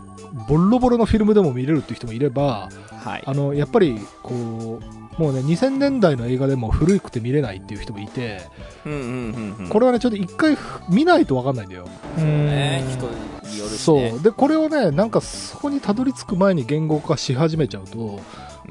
[0.47, 2.69] ボロボロのフィルムでも見れるっていう人もいれば
[3.03, 3.23] はい。
[3.25, 8.41] あのやっぱりこうもうね2000年代の映画でも古くて見れないっていう人もいて
[8.85, 9.69] うんうんうんうん。
[9.69, 10.57] これはねちょっと一回
[10.89, 11.87] 見ないと分かんないんだよ。
[12.17, 13.05] ね人
[13.49, 14.21] によるしそねう。
[14.21, 18.19] でこれをねなんかそこにたどり着く前に言語化し始めちゃうと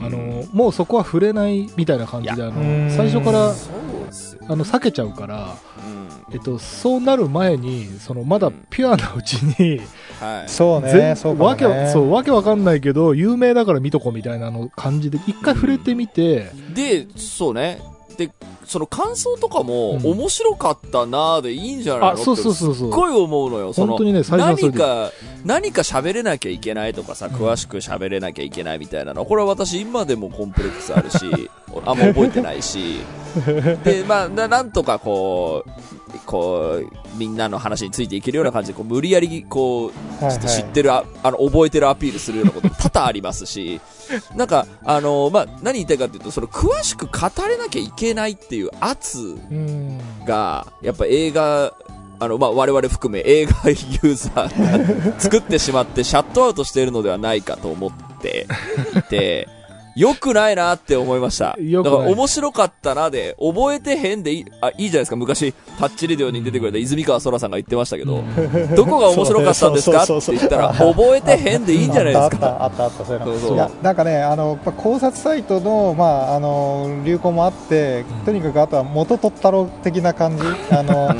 [0.00, 0.48] あのうん。
[0.52, 3.52] もうそこは触れないみたいな感じであうんの最初から
[4.12, 6.34] そうですよあの避けちゃうから、うん。
[6.34, 9.80] えっと、そうなる前にそのまだピュアなうちに
[10.20, 10.48] はい。
[10.48, 17.80] そうね全そうわけそうわけわかんないけど有名だから見とこうみたいなの感じで一回触れてみて、でそうね
[18.16, 18.30] で
[18.64, 20.06] その感想とかもうん。
[20.14, 23.72] 面白かったなーでいいんじゃないのうそうそうそうすっごい思うのよ。
[23.72, 25.12] その本当にね最初何か
[25.44, 27.34] 何か喋れなきゃいけないとかさうん。
[27.34, 29.24] 詳しく喋れなきゃいけないみたいなの。
[29.24, 31.18] これは私今でもコンプレックスあるし
[31.84, 33.00] あんま覚えてないし。
[33.84, 43.80] でまあななんとかこうこうみんなの話についていけるような感じでこう無理やりこうはいちょっと知ってる、ああの、覚えてるアピールするようなことも多々ありますし、
[44.34, 49.98] なんか、あの、まあ、何言いたいかっていうと、その、詳しく語れなきゃいけないっていう圧うん。
[50.26, 51.72] が、やっぱ映画、
[52.20, 58.46] あの、まあ、我々含め映画ユーザーが作ってしまってシャットアウトしているのではないかと思って
[58.96, 59.48] いて、
[59.96, 61.56] 良くないなって思いました。
[61.56, 65.16] だから面白かったなで、覚えてへんでいい、あ、いいじゃないですか。
[65.16, 68.22] 昔、タッチレディオに出てくれた泉川空さんが言ってましたけど、
[68.74, 70.02] どこが面白かったんですか？
[70.02, 72.28] って言ったら、覚えてへんでいいんじゃないですか？
[72.28, 73.26] あったあったあったそういうの。
[73.26, 73.54] そうそう。
[73.54, 80.42] いやなんかねあの考察サイトのまああの流行もあってとにかくあとは元取ったろ的な感じ。
[80.70, 81.10] あの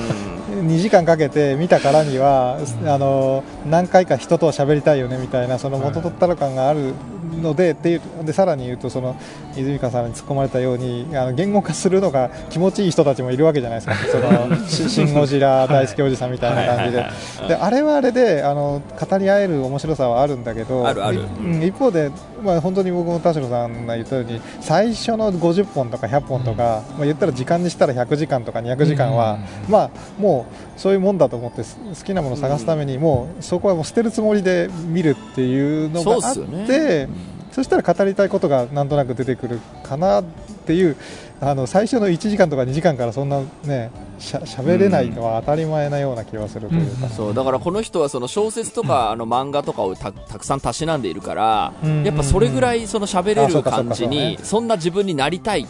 [0.55, 6.95] 2時間かけて見たからにはあの何回か人とは喋りたいよねみたいなその元取ったろ感がある
[7.43, 9.17] のでっていうでさらに言うとその
[9.57, 13.95] 泉川さんに突っ込まれたようにあの言語化するのが気持ちいい人たちもいるわけじゃないですか。
[14.11, 17.05] そのしシン・ゴジラ大好きおじさんみたいな感じで。
[17.49, 21.19] であれはあれであの語り合える面白さはあるんだけどあるある。
[21.19, 22.11] いうん一方で、
[22.43, 29.39] まあ、本当に僕も田代さんが言ったように最初の50本とか100本とか、まあ、言ったら時間にしたら100時間とか200時間は、
[29.69, 36.35] まあ、もうそういうもんだと思ってす好きなものを探すために、もうそこはもう捨てるつもりで見るっていうのがあっ
[36.67, 40.25] て、ねそしたら語りたいことがなんとなく出てくるかなっ
[40.67, 40.97] ていう
[41.41, 52.05] あの最初の1時間とか2時間からそんなねしゃ喋れないのは当たり前なような気がするというか、そうだからこの人はその小説とかあの漫画とかをたたくさんたしなんでいるから、うん。
[52.05, 55.67] やっぱそれぐらいその喋れる感じにそんな自分になりたいっ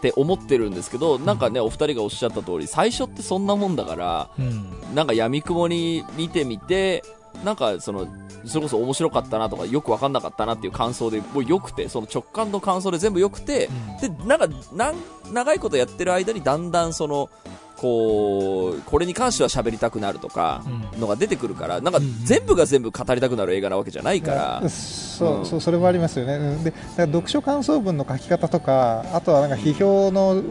[0.00, 4.94] て思ってるんですけどなんかねお二人がおっしゃった通り最初ってそんなもんだからうん。
[4.94, 7.02] なんか闇雲に見てみて
[7.44, 8.06] なんかその
[8.44, 13.68] それこそ面白かったなとかよく分かんなかったなっていう感想でもうよくてその直感の感想で全部よくて
[14.00, 14.94] でなんかなん
[15.32, 17.30] 長いことやってる間にだんだんその
[17.76, 20.62] こうこれに関しては喋りたくなるとか
[20.94, 21.00] うん。
[21.00, 25.46] のが出てくるからなんかうん全部が全部語りたくなる映画なわけじゃないから、うんそう、うん。
[25.46, 26.64] そうそれもありますよね、うん。
[26.64, 30.42] で読書感想文の書き方とかあとはなんか批評の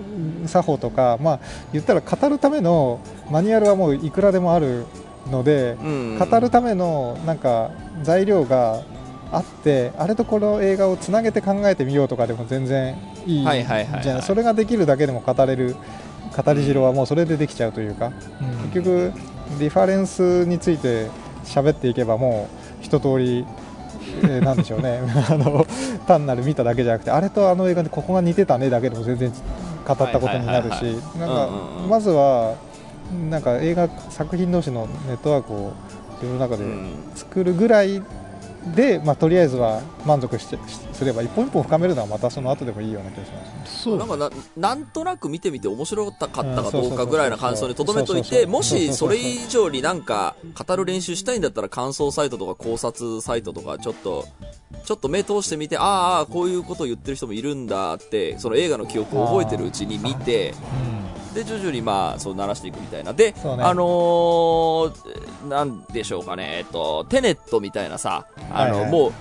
[0.46, 1.40] 作法とか、まあ、
[1.74, 3.00] 言ったら語るための
[3.32, 4.86] マニュアルはもういくらでもある
[5.28, 7.72] ので、うん語るためのなんか
[8.04, 8.84] 材料が
[9.32, 15.76] あってあれとこの映画をつなげて考えてみようとかでも全然いいじゃんそれができるだけでも語れる
[16.36, 18.72] 語り汁はもうそれでできちゃうというか、うん。
[18.72, 19.14] 結局
[19.60, 21.10] リファレンスについて
[21.46, 22.50] 喋っていけばも
[22.82, 23.46] う一通り、
[24.24, 25.00] えーなんでしょうね。
[25.30, 25.66] あの
[26.08, 29.32] 単なる見ただけじゃなくてあれとあの映画でここが似てたねだけでも全然
[29.88, 30.98] 語ったことになるし。
[31.18, 31.50] なんか
[31.90, 32.56] まずは
[33.30, 35.74] なんか映画作品同士のネットワークを
[36.16, 36.94] 自分の中でうん。
[37.16, 38.02] 作るぐらい
[38.76, 43.64] で、まあ、とりあえずは満足してしすれば一本一本深めるのはまたその後でもいいような気がしますね。
[43.66, 43.98] そう。
[43.98, 50.36] なんかななんとなく見てみて面白かったかうんどうかぐらいな感想にとどめといてもしそれ以上になんか
[50.68, 54.26] 語る練習したいんだったら感想サイトとか考察サイトとかちょっと
[54.84, 55.86] ちょっと目通してみてあー
[56.22, 60.56] あーこういうことを言ってる人もいるんだってその映画の記憶を覚えてるうちに見て
[61.36, 63.14] で徐々にまあそう鳴らしていくみたいな。
[63.14, 63.38] で、ね。
[63.44, 66.58] あのーなんでしょうかね。
[66.60, 68.92] えっとテネットみたいなさあの、はいはい。
[68.92, 69.14] もう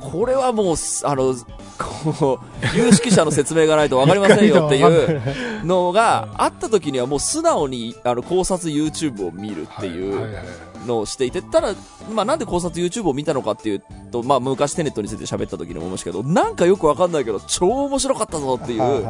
[0.00, 1.34] これはもうあの
[1.78, 10.36] こう有識者の説明がないと分かりませんよっていうのがあった時にはもう素直にあの考察 YouTube を見るっていう
[10.86, 11.74] のをしていて、ただ、
[12.12, 18.78] まあ、なんで考察 YouTube を見たのかっていうと、まあ、昔テネットについて喋った時に思いましたけど、なんかよくわかんないけど、超面白かったぞってい。
[18.78, 19.04] う、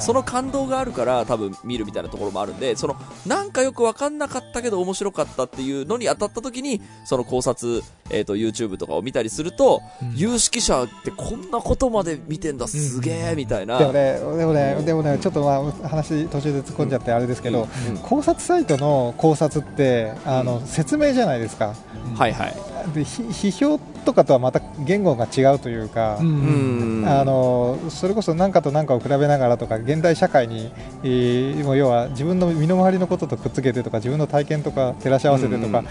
[0.00, 2.96] その感動があるから多分見るみたいなところもあるんで、その、
[3.26, 10.14] なんかよくわかんなかったけど面白かったっていうのに当たった時に、その考察、えっ、と、YouTube とかを見たりすると、うん。
[10.16, 13.78] 有識者ってこんなことまで見てんだ、すげえ、みたいな。
[13.78, 21.74] でもね、でもね、でもね、ちょっとまあ話途中で突っ込んじゃってあれですけど、うん考察サイトの考察ってあの、説明じゃないですか。
[22.16, 22.54] はいはい。
[22.94, 26.18] でひ批評とかとはまた言語が違うというか。
[26.20, 27.08] うんうん。
[27.08, 30.70] あのそれこそ何かと何かを比べながらとか現代社会に、
[31.02, 35.84] えーもう要は自分の身の回りのこととくっつけてとか自分の体験とか照らし合わせてとか、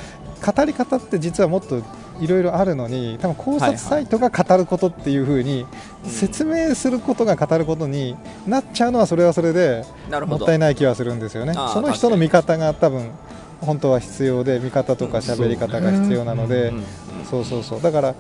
[0.43, 1.82] 語り方って実はもっと
[2.19, 5.65] いろいろあるのに多分考察サイトが語ることっていう風に
[6.06, 9.86] うん説明することが語ることになっちゃうのはそれはそれで。
[10.28, 13.12] もったいない気はするんですよねその人の見方が多分
[13.65, 16.73] 本当は必要で見方とか喋り方が必要なので、
[17.30, 17.82] そうそうそう。
[17.82, 18.15] だから、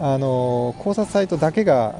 [0.00, 1.94] あの考察サイトだけが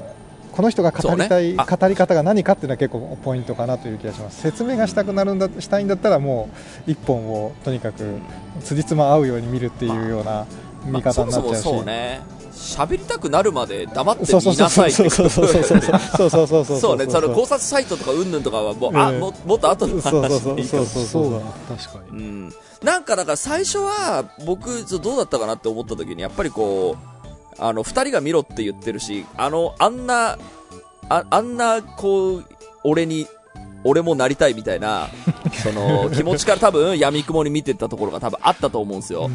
[0.53, 4.42] この人が語りたい、語り方が何かっていうのは結構ポイントかなという気がします。
[4.42, 6.51] 説明がしたくなるんだしたいんだったらも
[6.87, 8.05] う一本をとにかく
[8.61, 10.47] つじつま合うように見るっていうような
[10.85, 12.21] 見方になっちゃうし、まあそもそもそうね
[12.62, 15.94] 喋りたくなるまで黙ってそうそうそう見なさいってそうそうそうそうそ
[16.27, 21.44] うそうそうそうそうねその考察サイトとかうんぬんとかはもう、あええももっと後のそうそう話そうでいいかもそうそうだな
[21.77, 27.12] 確かうにんなんかだから最初は僕どうだったかなって思った時にやっぱりこう
[27.59, 30.38] あの二人が見ろって言ってるしあのあんな
[31.09, 32.44] ああんなこう
[32.85, 33.27] 俺に
[33.85, 35.09] 俺もなりたいみたいな
[35.62, 39.31] その気持ちから多分闇雲に見てったところが多分あったと思うんですよ、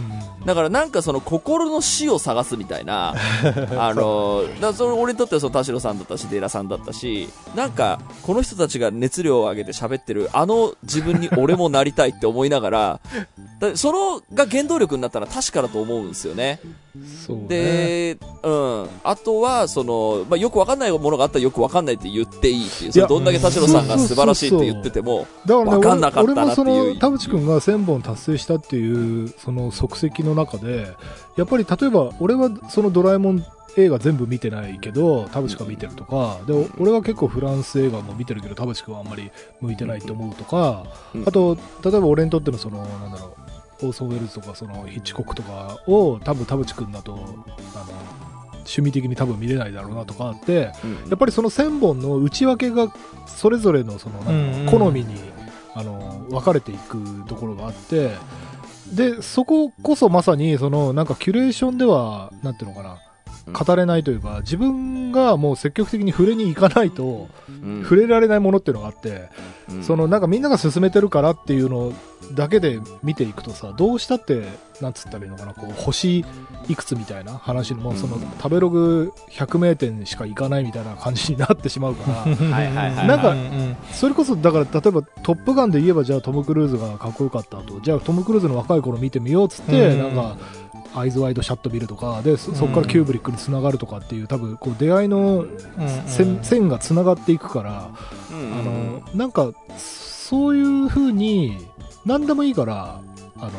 [0.45, 3.15] だからなんかその心の死を探すみたいな、
[3.77, 12.99] あの、だその俺にとってはその田代さんだったし、デラさんだったし、なんかこの人たちが熱量を上げて喋ってるあの自分に俺もなりたいって思いながら、
[13.59, 16.59] だそのが原動力になったのは確かだと思うんですよね。
[17.25, 17.47] そうね。
[17.47, 18.87] で、うん。
[19.03, 26.93] あとは、その、まあ、よくわかんないものがあったらよくわかんないって言っていいっていう、どんだけ田代さんが素晴らしいって言ってても、だからねんなかった俺俺もそなっていう。
[26.93, 30.95] の田淵君が1000本達成したっていうその足跡の中で
[31.35, 33.45] やっぱり例えば俺はそのドラえもん
[33.77, 39.31] 映画全部見てないけど田淵君は見てるとかで俺は結構フランス映画も見てるけど田淵君はあんまり
[39.61, 41.27] 向いてないと思うとかうん。
[41.27, 43.46] あと例えば俺にとってのそのなんだろう
[43.81, 47.27] オーソン・ウェルズとかそのヒッチコックとかを多分田淵君だとあの
[48.67, 51.09] 趣味的に多分見れないだろうなとかあってうん。
[51.09, 52.91] やっぱりその1000本の内訳が
[53.25, 54.69] それぞれのそのなんかうんうん。
[54.69, 55.15] 好みに、
[55.73, 58.11] あの分かれていくところがあって
[58.93, 62.97] でそここそまさにそのなんかキュレーションではなんていうのかな
[63.53, 67.83] 語れないというか、自分がもう積極的に触れに行かないと、うん。
[67.83, 69.29] 触れられないものっていうのがあって、
[69.69, 69.83] うん。
[69.83, 71.93] そのなんかみんなが進めてるからっていうの
[72.33, 74.43] だけで見ていくとさ、どうしたって、
[74.81, 76.25] なんつったらいいのかな、こう、星
[76.67, 82.25] いくつみたいな話にも、そのうん食べログ100名店しか行かないみたいな感じになってしまうから、
[83.05, 83.35] なんか
[83.91, 87.79] それこそだから例えば「トップガン」で言えばじゃあトム・クルーズがかっこよかったと。
[87.81, 90.37] じゃあトム・クルーズの若い頃見てみようっつって、うんなんか
[90.95, 95.45] アイズ・ワイド・シャット・ビルとかでそそこからキューブリックにつながるとかっていう多分こう出会いの
[96.07, 97.89] 線,、線がつながっていくから、
[98.31, 101.57] うんあのなんかそういうふうに
[102.05, 102.99] 何でもいいから
[103.37, 103.51] あの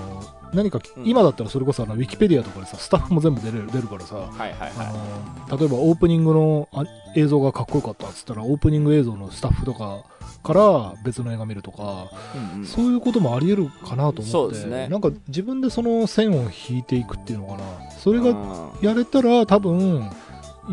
[0.52, 1.06] 何か、うん。
[1.06, 6.84] 今だったらそれこそあのウィキペディアとかでさスタッフも全部出れる出るからさはいはいはあの例えばオープニングのあ
[7.16, 10.04] 映像がかっこよかったっつったらオープニング映像のスタッフとか
[10.42, 12.38] から別の映画見るとか、い。
[12.38, 12.66] うんうん。
[12.66, 14.88] そういうこともあり得るかなと思って、ね。
[14.88, 17.90] なんか自分でその線を引いていくっていうのかな。
[17.90, 20.08] それがうんやれたら多分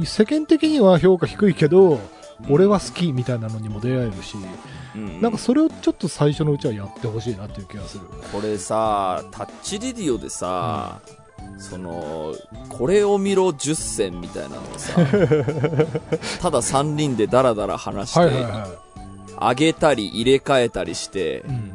[0.03, 1.99] 世間的には評価低いけど
[2.49, 4.37] 俺は好きみたいなのにも出会えるし、
[4.95, 8.05] うんなんかそれをちょっと最初のうちはやってほしいなっていう気がする。
[8.31, 11.01] これさ、タッチレディオでさ、
[11.57, 12.33] その、
[12.69, 14.93] これを見ろ10選みたいなのをさ、
[16.41, 18.67] ただ3人でダラダラ話して、はいはいは
[19.37, 21.71] 上げたり入れ替えたりしてい。、うん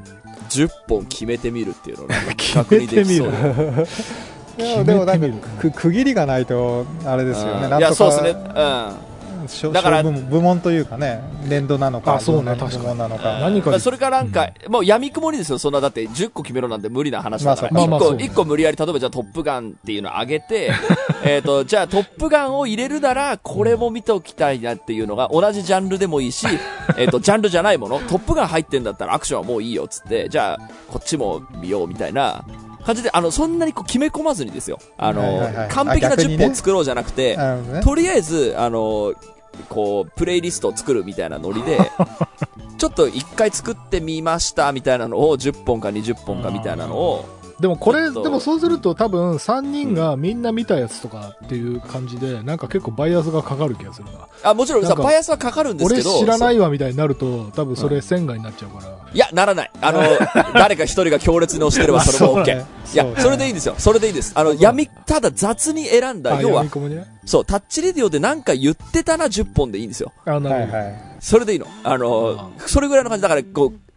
[0.50, 7.66] 10本決めてみるっていうのを企画めてみるにできそうでもなんか区切りがないとあれですよね。
[7.68, 8.30] うんいや、そうですね。
[8.30, 9.09] うん。
[9.51, 13.38] しょだから小部門部門というかね、年度なのか、あそうねどんな部門なのか。
[13.40, 20.72] 何かまあそれからなんか、もう闇雲にですよ、そんなだって10個決めろなんて無理な話だから、1個、まあそうまあまあそう一個無理やり、例えばじゃあトップガンっていうのを上げて、
[21.24, 26.46] えっと、じゃあトップガンを入れるなら、これも見ておきたいなっていうのが、同じジャンルでもいいし、
[26.96, 32.44] えっと、ジャンルじゃないもの、トップガン入ってんだったらアクションはもういいよっつって、じゃあ、こっちも見ようみたいな、
[32.84, 34.78] 感じで、あの、そんなにこう決め込まずにですよ。
[34.96, 36.46] あの、はいはいはい完璧な10あ逆にね。
[36.46, 37.80] 本作ろうじゃなくて、ね。
[37.82, 39.14] とりあえず、あの、
[39.68, 41.90] こう、プレイリストを作るみたいなノリで、
[42.78, 54.28] ちょっと一回作ってみましたみたいなのを10本か20本かみたいなのを、でもこれ、でもそうすると多分3人がみんな見たやつとかっていう感じで、なんか結構バイアスがかかる気がするな。
[54.42, 58.96] あ、もちろんさ、バイアスはかかるんですけど、俺知らないわみたいになると、多分それ線外になっちゃうから。
[59.12, 59.70] いや、ならない。
[59.82, 60.02] あの、
[60.54, 62.56] 誰か一人が強烈に押してればそれも OK。
[62.56, 63.74] ねいやそれでいいんですよ。
[63.76, 64.32] それでいいです。
[64.34, 66.64] あの、闇、ただ雑に選んだ、あ要は。
[67.26, 70.12] そう、タッチレディオでなんか言ってたな10本でいいんですよ。
[70.24, 70.78] あ、なるほど。
[71.20, 71.66] それでいいの。
[71.84, 73.22] あの、それぐらいの感じ。
[73.22, 73.89] だから、こう、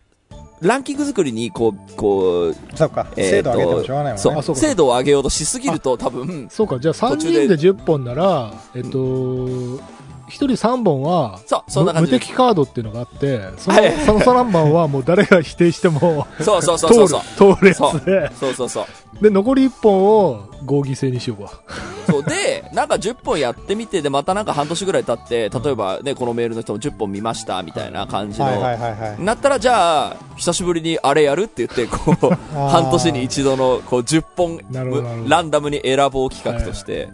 [0.63, 3.07] ランキング作りに、こう、こう、そうか。
[3.17, 4.41] えーと精度上げてもしょうがないもんね。
[4.41, 9.79] そう精度を上げようとしすぎると多分、そうか、じゃあ3途中で人で10本なら、えっと、
[10.27, 12.19] 1人3本は、そう、そんな感無じで。
[12.19, 19.23] 敵カードっていうのがあって、そのはいその3番はもう誰が否定してもそうそうそう通るそうそう。、通るやつで、そうそうそう。
[19.23, 21.61] で、残り1本を合議制にしようか。
[22.09, 28.45] そうで、なんか10本やってみて、で、またなんか半年ぐらい経って、例えばね、このメールの人も10本見ました、みたいな感じの。
[28.45, 29.23] はいはいはいはい。
[29.23, 32.33] なったら、じゃあ、久しぶりにあれやるって言って、こう、
[32.69, 37.09] 半年に一度の、こう、10本なるほどなるほどランダムに選ぼう企画として、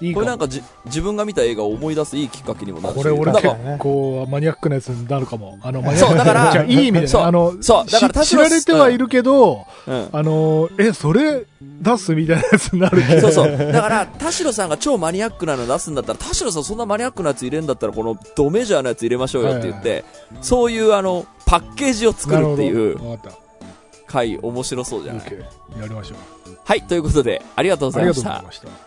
[0.00, 0.14] いい。
[0.14, 2.96] これなんかじ自分が見た映画を思い出すいいきっかけにもなるし。
[2.98, 5.58] これ俺結構マニアックなやつになるかも。
[5.62, 7.26] あの、マニアックそうだからじゃあいい意味でそうね。
[7.28, 10.08] あの、そうだから知られてはいるけど、うん。
[10.12, 13.02] あの、え、それ出すみたいなやつになる。
[13.20, 13.56] そうそう。
[13.72, 20.04] だから、田代さんが超マニアックなの出すんだったら、田代さんそんなマニアックなやつ入れるんだったら、このドメジャーなやつ入れましょうよって言って、
[20.42, 22.98] そういうあの、パッケージを作るっていう
[24.06, 25.14] 回、面白そうじた。
[25.14, 25.32] ゃない。
[25.80, 26.18] やりましょう。
[26.64, 28.28] はい、ということで、ありがとうごありざいました。
[28.30, 28.85] がとうございました。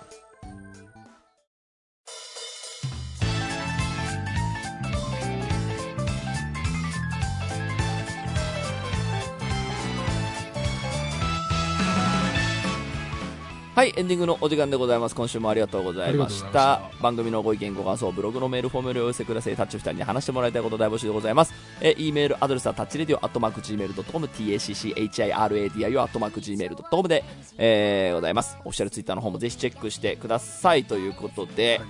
[13.79, 15.15] はい、エンディングのお時間でございます。
[15.15, 17.01] 今週もありがとうございましありがとうございた。
[17.01, 19.55] 番組のご意見、ご感想、ブログのメールフォームよりお寄せください。
[19.55, 21.53] タッチ2人に話してもらいたいこと大募集でございます。
[21.79, 27.23] え、e メールアドレスはタッチレディオアットマーク Gmail.com、tacchiradio アットマーク Gmail.com で、
[27.57, 28.57] えー、ございます。
[28.59, 30.83] オフィシャルツイッターの方もぜひチェックしてください。
[30.83, 31.87] ということで、はい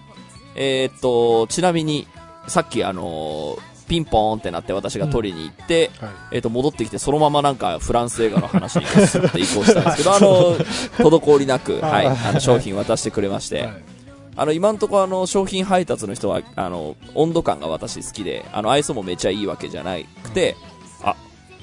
[0.57, 2.05] えーっと、ちなみに、
[2.47, 6.09] さっきあのーピンポーンってなって私が取りに行って、はい。
[6.33, 13.83] えっ、と、戻ってきて、そのままなんか、フランス映画の話に進んで移行したんですけど、 あの、滞りなく、はい、あの、商品渡してくれまして、はい。
[14.35, 20.55] あの、今んとこあの、商品配達の人は、あの、温度感が私好きで、あの、愛想もめちゃいいわけじゃなくて、
[21.03, 21.15] あ、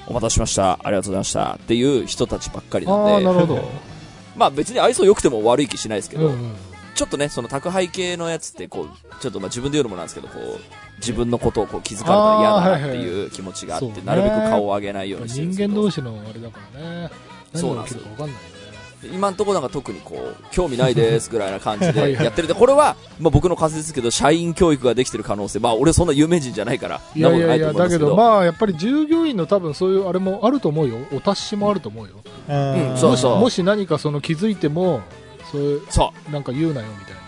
[0.05, 3.63] お待たせしました、ありがとうございました、っていう人たちばっかりなんで、なるほど。
[4.35, 6.55] まあ別に愛想良くても悪い気しないですけど、うんうん。
[6.97, 10.59] ちょっとね、その宅配系のやつって、こう、ちょっとまあ自分で言うのもなんですけど、こう、
[10.97, 17.09] 自分のことをこう気づかれたら嫌だなっていう気持ちがあって、そうねなるべく顔を上げないようにしてるんですけど人間同士のあれだからね。
[17.53, 18.39] そうなんですよか分かんないよ
[19.11, 19.15] ね。
[19.15, 30.95] 今のところなんか特にこう、興味ないですぐらいな感じはいはいでやってるん で、これは、まあ僕の仮説ですけど、社員教育ができてる可能性、まあ俺そんな有名人じゃないから、いやいやいや、だけど、あ、まあ、やっぱり従業員の多分そういうあれもあると思うよ。
[31.15, 32.15] お達しもあると思うよ。
[32.49, 35.01] うんうんそうもしもし何かその気づいても、
[35.51, 36.31] そういう、そう。
[36.31, 37.21] なんか言うなよみたいな。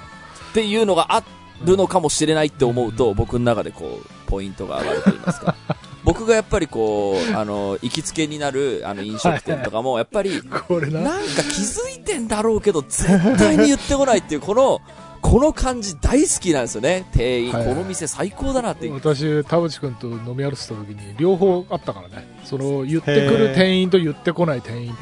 [0.50, 1.24] っていうのがあ
[1.64, 5.56] るのかもしれないって思うと、僕の中でこう、ポイントが上がると言いますか。
[6.04, 11.02] 僕がやっぱりこう、あの、行きつけになる、あの、飲食店とかも、やっぱり、これな。
[11.02, 13.06] なんか気づいてんだろうけど、絶
[13.38, 14.82] 対に言ってこないっていう、この、
[15.22, 17.06] この感じ大好きなんですよね。
[17.14, 18.96] 店員、はいはいこの店最高だなっていう。
[18.96, 22.28] 私、田淵君と飲み歩いてた時に、両方あったからね。
[22.44, 25.00] その、言ってくる店員と言ってこない店員と。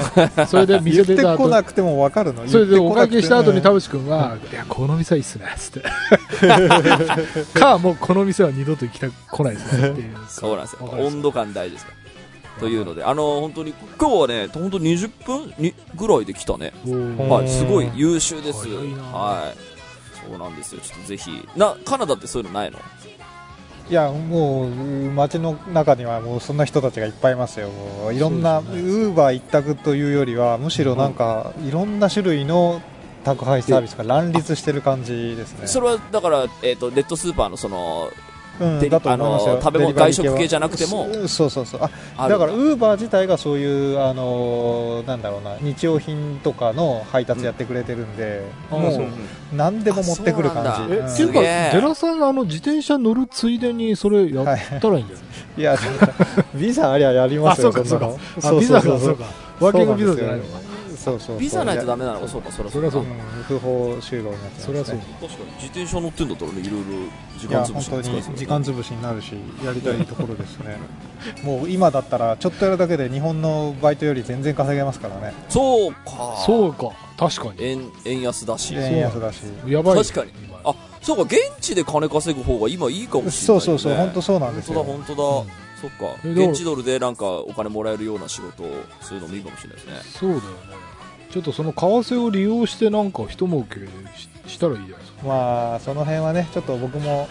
[0.46, 2.46] それで言って店出た後、こなくても分かるの？
[2.48, 5.82] それでお会計した後に田分淵君が、いや、この店はいいっすね、つって。
[7.58, 10.16] か、もうこの店は二度と行きたく来ないですね、っていう。
[10.28, 11.99] そうなんですよ温度感大事ですから。
[12.60, 16.72] というので、あの、本当に、今日はね、本当20分にぐらいで来たね。
[17.18, 18.68] はい、すごい優秀です。
[18.68, 20.28] はい。
[20.28, 20.80] そうなんですよ。
[20.80, 21.48] ちょっとぜひ。
[21.56, 22.78] な、カナダってそういうのないの？
[23.88, 24.70] いやもう
[25.10, 27.70] 街の中にはもうそんな人たちがいっぱいいますよ
[28.12, 32.82] いろんなウーバー一択というよりはむしろなんかいろんな種類の
[33.24, 38.10] 宅配サービスが乱立してる感じですねそれは、だから、えっ、と、レッドスーパーのその、
[38.60, 41.08] うんあの食べ物外食系じゃなくても。
[41.26, 41.80] そうそうそう。
[42.16, 48.80] あだからウーバー自体がそういうあのなんだろうな日用品とかの配達やってくれてるんで、うん。
[48.80, 49.08] もう
[49.56, 51.40] 何でも持ってくる感じ、うんっていうか、
[51.72, 55.24] 寺さん、あの、自転車乗るついでに、それやったらいいんじゃない。
[55.56, 55.76] いや
[56.54, 58.18] ビザありゃやりますよあそうかそんなの。
[58.42, 59.24] あ、ビザが、そうか。
[59.58, 60.69] ワーキングビザじゃないのか。
[61.00, 63.08] そうそうそうビザないとダメなのか、そうか、そりゃそりゃそううん
[63.48, 64.98] 不法就労になっちゃいますねそれはそう。
[64.98, 66.86] 確かに自転車乗ってんだったらね、いろいろ
[67.38, 69.32] 時間潰し本当に時間潰しになるし
[69.64, 70.76] やりたいところですね
[71.42, 76.42] もう今だったらちょっとやるだけで日本のバイトより全然稼げますからねそうか。
[76.44, 77.64] そうか、確かに。
[77.64, 78.74] 円、円安だし。
[78.74, 80.02] 円安だしやばいよ。
[80.04, 83.56] 確かに今あ、そうか、現地で金稼ぐ方が今いいかもしれない、ね。
[83.56, 85.54] そうそうそう本当そうなんですよ本当だ、本当だ。
[85.80, 86.14] そっか。
[86.22, 88.66] 現地ドルでなんかお金もらえるような仕事を
[89.00, 89.94] するのもいいかもしれないですね。
[90.04, 90.46] そうだよね。
[91.30, 93.80] ちょっとその為替を利用してなんか一儲け
[94.16, 95.26] ししたらいいじゃないですか。
[95.26, 97.28] まあその辺はねちょっと僕も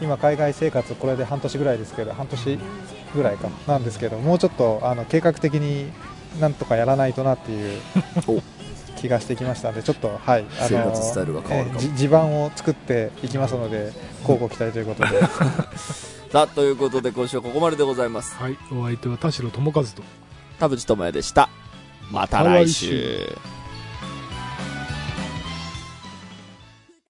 [0.00, 2.58] 今海外生活これで半年ぐらいですけど半年
[3.14, 5.90] ぐらいかなんですけどもうちょっとあの計画的に
[6.40, 7.80] なんとかやらないとなっていう
[8.26, 8.42] お
[8.96, 13.92] 気がしてきましたのでちょっとはいあ生活スタイルが変わるかもえーじ地盤を作っていきますので
[14.22, 15.20] 交互期待ということで
[16.30, 18.34] さあ、ということで今週はここまででございます。
[18.36, 18.58] はい。
[18.72, 20.02] お相手は田代智和と。
[20.58, 21.48] 田淵智也でした。
[22.10, 23.36] また来週。